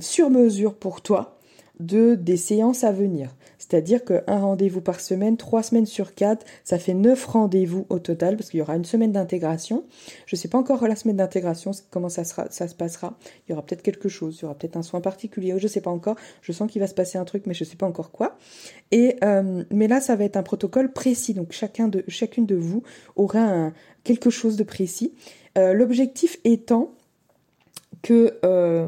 sur 0.01 0.31
mesure 0.31 0.75
pour 0.75 1.01
toi 1.01 1.38
de 1.81 2.15
des 2.15 2.37
séances 2.37 2.85
à 2.85 2.93
venir. 2.93 3.35
C'est-à-dire 3.59 4.05
qu'un 4.05 4.23
rendez-vous 4.27 4.81
par 4.81 5.01
semaine, 5.01 5.37
trois 5.37 5.63
semaines 5.63 5.87
sur 5.87 6.15
quatre, 6.15 6.47
ça 6.65 6.79
fait 6.79 6.95
neuf 6.95 7.27
rendez-vous 7.27 7.87
au 7.89 7.99
total, 7.99 8.37
parce 8.37 8.51
qu'il 8.51 8.59
y 8.59 8.63
aura 8.63 8.77
une 8.77 8.85
semaine 8.85 9.13
d'intégration. 9.13 9.85
Je 10.27 10.37
ne 10.37 10.39
sais 10.39 10.49
pas 10.49 10.59
encore 10.59 10.87
la 10.87 10.97
semaine 10.97 11.17
d'intégration, 11.17 11.73
comment 11.91 12.09
ça, 12.09 12.25
sera, 12.25 12.47
ça 12.51 12.69
se 12.69 12.75
passera. 12.75 13.19
Il 13.47 13.51
y 13.51 13.53
aura 13.53 13.65
peut-être 13.65 13.83
quelque 13.83 14.09
chose, 14.09 14.39
il 14.39 14.43
y 14.43 14.45
aura 14.47 14.55
peut-être 14.55 14.77
un 14.77 14.83
soin 14.83 15.01
particulier, 15.01 15.55
je 15.59 15.65
ne 15.65 15.69
sais 15.69 15.81
pas 15.81 15.91
encore. 15.91 16.17
Je 16.41 16.53
sens 16.53 16.71
qu'il 16.71 16.81
va 16.81 16.87
se 16.87 16.95
passer 16.95 17.19
un 17.19 17.25
truc, 17.25 17.47
mais 17.47 17.55
je 17.55 17.65
ne 17.65 17.69
sais 17.69 17.77
pas 17.77 17.87
encore 17.87 18.11
quoi. 18.11 18.39
Et 18.91 19.17
euh, 19.23 19.65
mais 19.71 19.89
là, 19.89 20.01
ça 20.01 20.17
va 20.17 20.25
être 20.25 20.37
un 20.37 20.43
protocole 20.43 20.93
précis, 20.93 21.35
donc 21.35 21.53
chacun 21.53 21.89
de, 21.89 22.05
chacune 22.09 22.47
de 22.47 22.57
vous 22.57 22.83
aura 23.17 23.73
quelque 24.05 24.31
chose 24.31 24.57
de 24.57 24.65
précis. 24.65 25.13
Euh, 25.59 25.73
l'objectif 25.73 26.39
étant 26.45 26.93
que 28.03 28.39
euh, 28.45 28.87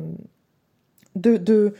de 1.16 1.74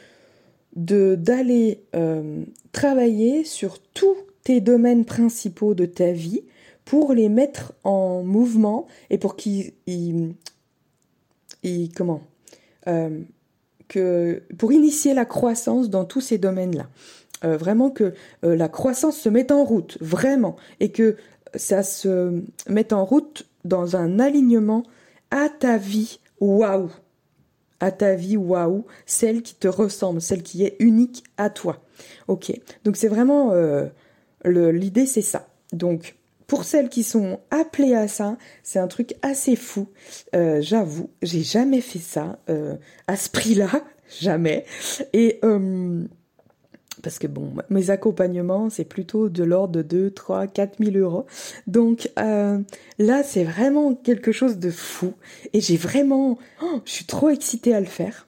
de 0.77 1.15
d'aller 1.15 1.83
euh, 1.95 2.45
travailler 2.73 3.45
sur 3.45 3.79
tous 3.81 4.17
tes 4.45 4.61
domaines 4.61 5.05
principaux 5.05 5.75
de 5.75 5.87
ta 5.87 6.13
vie 6.13 6.43
pour 6.85 7.13
les 7.13 7.29
mettre 7.29 7.73
en 7.85 8.23
mouvement 8.23 8.87
et 9.11 9.19
pour 9.19 9.37
qu'ils 9.37 9.73
comment 11.95 12.23
euh, 12.89 13.21
que 13.89 14.43
pour 14.59 14.73
initier 14.73 15.15
la 15.15 15.25
croissance 15.25 15.91
dans 15.91 16.05
tous 16.05 16.21
ces 16.21 16.39
domaines-là. 16.39 16.89
Euh, 17.43 17.57
vraiment 17.57 17.91
que 17.91 18.15
la 18.43 18.69
croissance 18.69 19.17
se 19.17 19.29
mette 19.29 19.51
en 19.51 19.65
route, 19.65 19.97
vraiment, 20.01 20.57
et 20.79 20.93
que 20.93 21.17
ça 21.55 21.83
se 21.83 22.43
mette 22.69 22.93
en 22.93 23.05
route 23.05 23.47
dans 23.65 23.97
un 23.97 24.21
alignement 24.21 24.85
à 25.31 25.49
ta 25.49 25.77
vie. 25.77 26.21
Waouh 26.41 26.91
à 27.81 27.91
ta 27.91 28.15
vie, 28.15 28.37
waouh, 28.37 28.87
celle 29.07 29.43
qui 29.43 29.55
te 29.55 29.69
ressemble, 29.69 30.21
celle 30.21 30.43
qui 30.43 30.65
est 30.65 30.77
unique 30.79 31.25
à 31.37 31.51
toi. 31.51 31.83
Ok, 32.29 32.53
donc 32.85 32.97
c'est 32.97 33.09
vraiment 33.09 33.53
euh, 33.53 33.89
l'idée, 34.45 35.07
c'est 35.07 35.23
ça. 35.23 35.49
Donc 35.73 36.17
pour 36.51 36.65
celles 36.65 36.89
qui 36.89 37.05
sont 37.05 37.39
appelées 37.53 37.95
à 37.95 38.09
ça, 38.09 38.37
c'est 38.65 38.81
un 38.81 38.89
truc 38.89 39.15
assez 39.23 39.55
fou. 39.55 39.87
Euh, 40.35 40.61
J'avoue, 40.61 41.09
j'ai 41.23 41.43
jamais 41.43 41.81
fait 41.81 42.01
ça 42.01 42.41
euh, 42.49 42.75
à 43.07 43.15
ce 43.15 43.31
prix-là, 43.31 43.71
jamais. 44.21 44.65
Et 45.13 45.39
euh, 45.45 46.03
parce 47.03 47.19
que 47.19 47.27
bon, 47.27 47.53
mes 47.69 47.91
accompagnements, 47.91 48.71
c'est 48.71 48.85
plutôt 48.85 49.29
de 49.29 49.45
l'ordre 49.45 49.75
de 49.75 49.83
2, 49.83 50.11
3, 50.11 50.47
4 50.47 50.83
000 50.83 50.97
euros. 50.97 51.27
Donc 51.67 52.11
euh, 52.19 52.59
là, 52.99 53.23
c'est 53.23 53.45
vraiment 53.45 53.95
quelque 53.95 54.33
chose 54.33 54.59
de 54.59 54.71
fou. 54.71 55.15
Et 55.53 55.61
j'ai 55.61 55.77
vraiment... 55.77 56.39
Oh, 56.63 56.81
je 56.85 56.91
suis 56.91 57.07
trop 57.07 57.31
excitée 57.31 57.75
à 57.75 57.81
le 57.81 57.87
faire. 57.87 58.27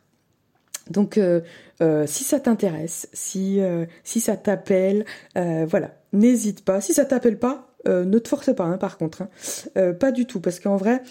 Donc 0.91 1.17
euh, 1.17 1.41
euh, 1.81 2.07
si 2.07 2.25
ça 2.25 2.41
t'intéresse, 2.41 3.09
si, 3.13 3.61
si 4.05 4.21
ça 4.21 4.37
t'appelle, 4.37 5.05
voilà, 5.35 5.95
n'hésite 6.13 6.65
pas. 6.65 6.81
Si 6.81 6.95
ça 6.95 7.05
t'appelle 7.05 7.39
pas, 7.39 7.69
ne 7.87 8.19
te 8.19 8.29
force 8.29 8.55
pas, 8.55 8.65
hein, 8.65 8.79
par 8.79 8.97
contre. 8.99 9.23
Hein. 9.23 9.93
pas 9.95 10.13
du 10.13 10.27
tout, 10.27 10.41
parce 10.41 10.61
qu'en 10.61 10.77
vrai, 10.77 11.03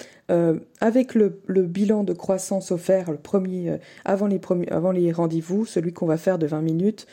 avec 0.80 1.16
le, 1.16 1.42
le, 1.48 1.64
bilan 1.64 2.04
de 2.04 2.14
croissance 2.14 2.72
offert, 2.72 3.12
le 3.12 3.18
premier, 3.18 3.78
avant 4.06 4.28
les, 4.28 4.40
avant 4.70 4.92
les 4.92 5.12
rendez-vous, 5.12 5.66
celui 5.66 5.92
qu'on 5.92 6.06
va 6.06 6.18
faire 6.18 6.38
de 6.38 6.48
20 6.48 6.62
minutes, 6.62 7.08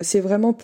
c'est 0.00 0.20
vraiment 0.20 0.56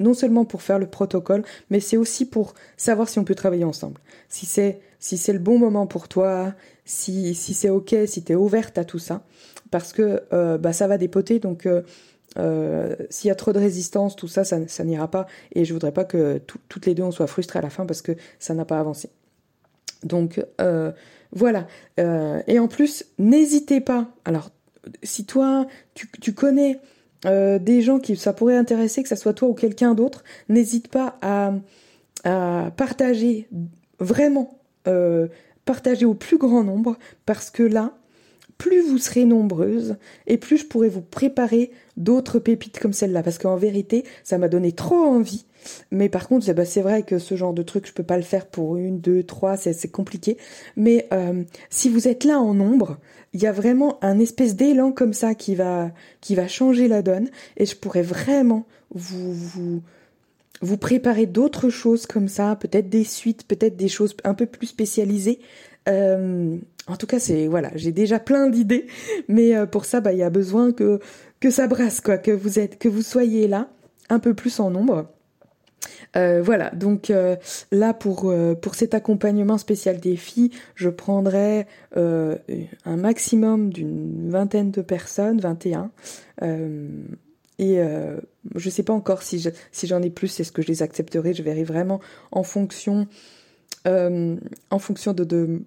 non 0.00 0.14
seulement 0.14 0.44
pour 0.44 0.62
faire 0.62 0.78
le 0.78 0.86
protocole, 0.86 1.44
mais 1.68 1.78
c'est 1.78 1.96
aussi 1.96 2.24
pour 2.24 2.54
savoir 2.76 3.08
si 3.08 3.18
on 3.18 3.24
peut 3.24 3.34
travailler 3.34 3.64
ensemble. 3.64 4.00
Si 4.28 4.46
c'est 4.46 4.80
si 4.98 5.16
c'est 5.16 5.32
le 5.32 5.38
bon 5.38 5.58
moment 5.58 5.86
pour 5.86 6.08
toi, 6.08 6.54
si, 6.84 7.34
si 7.34 7.54
c'est 7.54 7.70
ok, 7.70 7.94
si 8.06 8.22
tu 8.22 8.32
es 8.32 8.34
ouverte 8.34 8.76
à 8.76 8.84
tout 8.84 8.98
ça, 8.98 9.24
parce 9.70 9.94
que 9.94 10.22
euh, 10.32 10.58
bah, 10.58 10.74
ça 10.74 10.86
va 10.88 10.98
dépoter, 10.98 11.38
donc 11.38 11.66
euh, 11.66 12.96
s'il 13.08 13.28
y 13.28 13.30
a 13.30 13.34
trop 13.34 13.54
de 13.54 13.58
résistance, 13.58 14.14
tout 14.14 14.28
ça, 14.28 14.44
ça, 14.44 14.84
n'ira 14.84 15.10
pas, 15.10 15.26
et 15.54 15.64
je 15.64 15.72
voudrais 15.72 15.92
pas 15.92 16.04
que 16.04 16.38
toutes 16.68 16.84
les 16.84 16.94
deux 16.94 17.02
on 17.02 17.12
soit 17.12 17.26
frustrées 17.26 17.60
à 17.60 17.62
la 17.62 17.70
fin 17.70 17.86
parce 17.86 18.02
que 18.02 18.12
ça 18.38 18.52
n'a 18.52 18.66
pas 18.66 18.78
avancé. 18.78 19.08
Donc 20.02 20.44
voilà. 21.32 21.66
et 21.98 22.58
en 22.58 22.68
plus, 22.68 23.06
n'hésitez 23.18 23.80
pas. 23.80 24.08
Alors, 24.26 24.50
si 25.02 25.24
toi, 25.24 25.66
tu 25.94 26.34
connais 26.34 26.78
euh, 27.26 27.58
des 27.58 27.82
gens 27.82 27.98
qui 27.98 28.16
ça 28.16 28.32
pourrait 28.32 28.56
intéresser, 28.56 29.02
que 29.02 29.08
ça 29.08 29.16
soit 29.16 29.34
toi 29.34 29.48
ou 29.48 29.54
quelqu'un 29.54 29.94
d'autre, 29.94 30.24
n'hésite 30.48 30.88
pas 30.88 31.18
à, 31.22 31.52
partager 32.76 33.48
vraiment, 33.98 34.58
euh, 34.86 35.28
partager 35.64 36.04
au 36.04 36.14
plus 36.14 36.36
grand 36.36 36.62
nombre, 36.64 36.98
parce 37.24 37.50
que 37.50 37.62
là, 37.62 37.94
plus 38.58 38.82
vous 38.82 38.98
serez 38.98 39.24
nombreuses 39.24 39.96
et 40.26 40.36
plus 40.36 40.58
je 40.58 40.66
pourrai 40.66 40.90
vous 40.90 41.00
préparer 41.00 41.70
d'autres 41.96 42.38
pépites 42.38 42.78
comme 42.78 42.92
celle-là. 42.92 43.22
Parce 43.22 43.38
qu'en 43.38 43.56
vérité, 43.56 44.04
ça 44.22 44.36
m'a 44.36 44.48
donné 44.48 44.72
trop 44.72 44.96
envie. 44.96 45.46
Mais 45.90 46.08
par 46.08 46.28
contre, 46.28 46.50
bah, 46.52 46.64
c'est 46.64 46.82
vrai 46.82 47.02
que 47.02 47.18
ce 47.18 47.34
genre 47.34 47.52
de 47.52 47.62
truc, 47.62 47.86
je 47.86 47.92
peux 47.92 48.02
pas 48.02 48.16
le 48.16 48.22
faire 48.22 48.46
pour 48.46 48.76
une, 48.76 49.00
deux, 49.00 49.22
trois, 49.22 49.56
c'est 49.56 49.90
compliqué. 49.90 50.36
Mais 50.76 51.08
euh, 51.12 51.42
si 51.68 51.88
vous 51.88 52.08
êtes 52.08 52.24
là 52.24 52.38
en 52.38 52.54
nombre, 52.54 52.98
il 53.32 53.42
y 53.42 53.46
a 53.46 53.52
vraiment 53.52 53.98
un 54.02 54.18
espèce 54.18 54.56
d'élan 54.56 54.92
comme 54.92 55.12
ça 55.12 55.34
qui 55.34 55.54
va, 55.54 55.90
qui 56.20 56.34
va 56.34 56.48
changer 56.48 56.88
la 56.88 57.02
donne. 57.02 57.28
Et 57.56 57.66
je 57.66 57.76
pourrais 57.76 58.02
vraiment 58.02 58.66
vous, 58.94 59.32
vous, 59.32 59.82
vous 60.62 60.76
préparer 60.76 61.26
d'autres 61.26 61.70
choses 61.70 62.06
comme 62.06 62.28
ça, 62.28 62.56
peut-être 62.56 62.88
des 62.88 63.04
suites, 63.04 63.46
peut-être 63.46 63.76
des 63.76 63.88
choses 63.88 64.16
un 64.24 64.34
peu 64.34 64.46
plus 64.46 64.66
spécialisées. 64.66 65.40
Euh, 65.88 66.56
en 66.86 66.96
tout 66.96 67.06
cas, 67.06 67.18
c'est 67.18 67.46
voilà, 67.46 67.70
j'ai 67.74 67.92
déjà 67.92 68.18
plein 68.18 68.48
d'idées, 68.48 68.86
mais 69.28 69.54
euh, 69.54 69.66
pour 69.66 69.84
ça, 69.84 70.00
bah, 70.00 70.12
il 70.12 70.18
y 70.18 70.22
a 70.22 70.30
besoin 70.30 70.72
que 70.72 71.00
que 71.38 71.50
ça 71.50 71.66
brasse, 71.66 72.00
quoi, 72.00 72.18
que 72.18 72.30
vous 72.30 72.58
êtes, 72.58 72.78
que 72.78 72.88
vous 72.88 73.02
soyez 73.02 73.48
là, 73.48 73.70
un 74.10 74.18
peu 74.18 74.34
plus 74.34 74.60
en 74.60 74.70
nombre. 74.70 75.08
Euh, 76.16 76.42
voilà, 76.42 76.70
donc 76.70 77.10
euh, 77.10 77.36
là 77.70 77.94
pour 77.94 78.34
pour 78.60 78.74
cet 78.74 78.94
accompagnement 78.94 79.58
spécial 79.58 80.00
des 80.00 80.16
filles, 80.16 80.50
je 80.74 80.88
prendrai 80.88 81.66
un 81.94 82.96
maximum 82.96 83.72
d'une 83.72 84.30
vingtaine 84.30 84.70
de 84.70 84.82
personnes, 84.82 85.40
21. 85.40 85.90
et 87.58 87.78
je 88.56 88.70
sais 88.70 88.82
pas 88.82 88.92
encore 88.92 89.22
si 89.22 89.40
j'en 89.84 90.02
ai 90.02 90.10
plus, 90.10 90.40
est-ce 90.40 90.52
que 90.52 90.62
je 90.62 90.68
les 90.68 90.82
accepterai? 90.82 91.34
Je 91.34 91.42
verrai 91.42 91.64
vraiment 91.64 92.00
en 92.32 92.42
fonction 92.42 93.06
en 93.86 94.78
fonction 94.78 95.12
de, 95.12 95.24
de, 95.24 95.62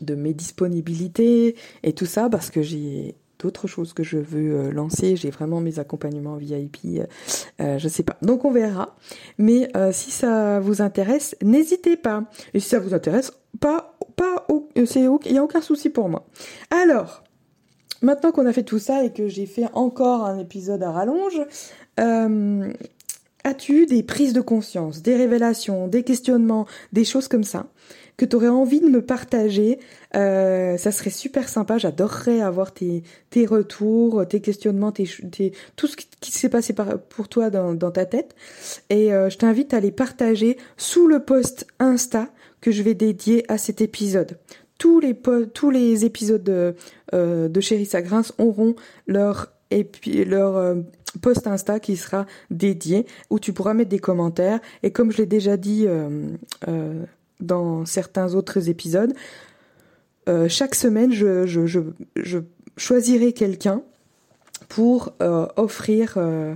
de 0.00 0.14
mes 0.14 0.34
disponibilités 0.34 1.56
et 1.82 1.92
tout 1.92 2.06
ça 2.06 2.28
parce 2.28 2.50
que 2.50 2.62
j'ai 2.62 3.14
d'autres 3.42 3.66
choses 3.66 3.92
que 3.92 4.02
je 4.02 4.18
veux 4.18 4.54
euh, 4.54 4.70
lancer. 4.70 5.16
J'ai 5.16 5.30
vraiment 5.30 5.60
mes 5.60 5.78
accompagnements 5.78 6.36
VIP, 6.36 6.78
euh, 6.84 7.04
euh, 7.60 7.78
je 7.78 7.88
sais 7.88 8.02
pas. 8.02 8.16
Donc 8.22 8.44
on 8.44 8.52
verra. 8.52 8.96
Mais 9.38 9.70
si 9.92 10.10
ça 10.10 10.60
vous 10.60 10.80
intéresse, 10.80 11.36
n'hésitez 11.42 11.96
pas. 11.96 12.24
Et 12.54 12.60
si 12.60 12.68
ça 12.68 12.78
vous 12.78 12.94
intéresse, 12.94 13.32
pas, 13.60 13.96
pas, 14.16 14.46
c'est 14.86 15.00
il 15.26 15.32
y 15.32 15.38
a 15.38 15.42
aucun 15.42 15.60
souci 15.60 15.90
pour 15.90 16.08
moi. 16.08 16.24
Alors, 16.70 17.22
maintenant 18.00 18.32
qu'on 18.32 18.46
a 18.46 18.52
fait 18.52 18.62
tout 18.62 18.78
ça 18.78 19.04
et 19.04 19.12
que 19.12 19.28
j'ai 19.28 19.46
fait 19.46 19.66
encore 19.72 20.24
un 20.24 20.38
épisode 20.38 20.82
à 20.82 20.90
rallonge, 20.92 21.40
as-tu 23.44 23.86
des 23.86 24.02
prises 24.02 24.32
de 24.32 24.40
conscience, 24.40 25.02
des 25.02 25.16
révélations, 25.16 25.88
des 25.88 26.02
questionnements, 26.02 26.66
des 26.92 27.04
choses 27.04 27.28
comme 27.28 27.44
ça? 27.44 27.66
Que 28.16 28.24
tu 28.24 28.36
aurais 28.36 28.48
envie 28.48 28.80
de 28.80 28.88
me 28.88 29.02
partager, 29.02 29.78
euh, 30.14 30.76
ça 30.76 30.92
serait 30.92 31.10
super 31.10 31.48
sympa. 31.48 31.78
J'adorerais 31.78 32.40
avoir 32.40 32.72
tes, 32.72 33.02
tes 33.30 33.46
retours, 33.46 34.26
tes 34.28 34.40
questionnements, 34.40 34.92
tes, 34.92 35.06
tout 35.76 35.86
ce 35.86 35.96
qui, 35.96 36.32
s'est 36.32 36.48
passé 36.48 36.74
pour 37.08 37.28
toi 37.28 37.50
dans, 37.50 37.90
ta 37.90 38.06
tête. 38.06 38.34
Et 38.90 39.12
euh, 39.12 39.30
je 39.30 39.38
t'invite 39.38 39.74
à 39.74 39.80
les 39.80 39.90
partager 39.90 40.56
sous 40.76 41.06
le 41.06 41.20
post 41.20 41.66
Insta 41.78 42.28
que 42.60 42.70
je 42.70 42.82
vais 42.82 42.94
dédier 42.94 43.44
à 43.50 43.58
cet 43.58 43.80
épisode. 43.80 44.38
Tous 44.78 45.00
les, 45.00 45.16
tous 45.54 45.70
les 45.70 46.04
épisodes 46.04 46.42
de, 46.42 46.74
euh, 47.14 47.48
de 47.48 47.60
Chérie 47.60 47.88
auront 48.38 48.74
leur, 49.06 49.52
leur 49.70 50.56
euh, 50.56 50.74
post 51.20 51.46
Insta 51.46 51.80
qui 51.80 51.96
sera 51.96 52.26
dédié 52.50 53.06
où 53.30 53.38
tu 53.38 53.52
pourras 53.52 53.74
mettre 53.74 53.90
des 53.90 53.98
commentaires. 53.98 54.60
Et 54.82 54.90
comme 54.90 55.12
je 55.12 55.18
l'ai 55.18 55.26
déjà 55.26 55.56
dit 55.56 55.86
dans 57.42 57.84
certains 57.84 58.34
autres 58.34 58.68
épisodes, 58.68 59.12
euh, 60.28 60.48
chaque 60.48 60.74
semaine, 60.74 61.12
je, 61.12 62.42
choisirai 62.76 63.32
quelqu'un 63.32 63.82
pour 64.68 65.12
euh, 65.20 65.46
offrir 65.56 66.14
euh, 66.16 66.54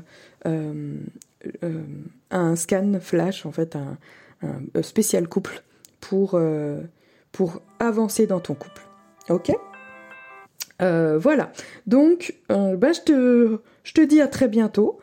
un 2.30 2.56
scan 2.56 2.92
flash, 3.00 3.44
en 3.44 3.52
fait, 3.52 3.76
un, 3.76 3.98
un 4.42 4.82
spécial 4.82 5.28
couple 5.28 5.62
pour, 6.00 6.40
pour 7.32 7.60
avancer 7.78 8.26
dans 8.26 8.40
ton 8.40 8.54
couple. 8.54 8.82
Ok? 9.28 9.52
Voilà. 10.78 11.52
Donc, 11.86 12.34
bah, 12.48 12.92
je, 12.92 13.00
te, 13.00 13.58
je 13.82 13.92
te 13.92 14.00
dis 14.00 14.20
à 14.20 14.28
très 14.28 14.48
bientôt. 14.48 15.00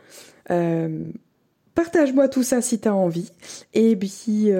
Partage-moi 1.75 2.29
tout 2.29 2.43
ça 2.43 2.61
si 2.61 2.79
tu 2.79 2.88
as 2.88 2.95
envie. 2.95 3.31
Et 3.73 3.95
puis, 3.95 4.51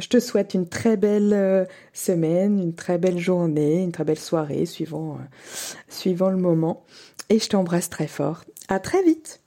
je 0.00 0.08
te 0.08 0.18
souhaite 0.18 0.54
une 0.54 0.68
très 0.68 0.96
belle 0.96 1.32
euh, 1.32 1.64
semaine, 1.92 2.58
une 2.58 2.74
très 2.74 2.98
belle 2.98 3.18
journée, 3.18 3.82
une 3.82 3.92
très 3.92 4.04
belle 4.04 4.18
soirée, 4.18 4.66
suivant, 4.66 5.14
euh, 5.14 5.76
suivant 5.88 6.30
le 6.30 6.36
moment. 6.36 6.84
Et 7.28 7.38
je 7.38 7.48
t'embrasse 7.48 7.90
très 7.90 8.08
fort. 8.08 8.44
À 8.68 8.80
très 8.80 9.02
vite! 9.02 9.40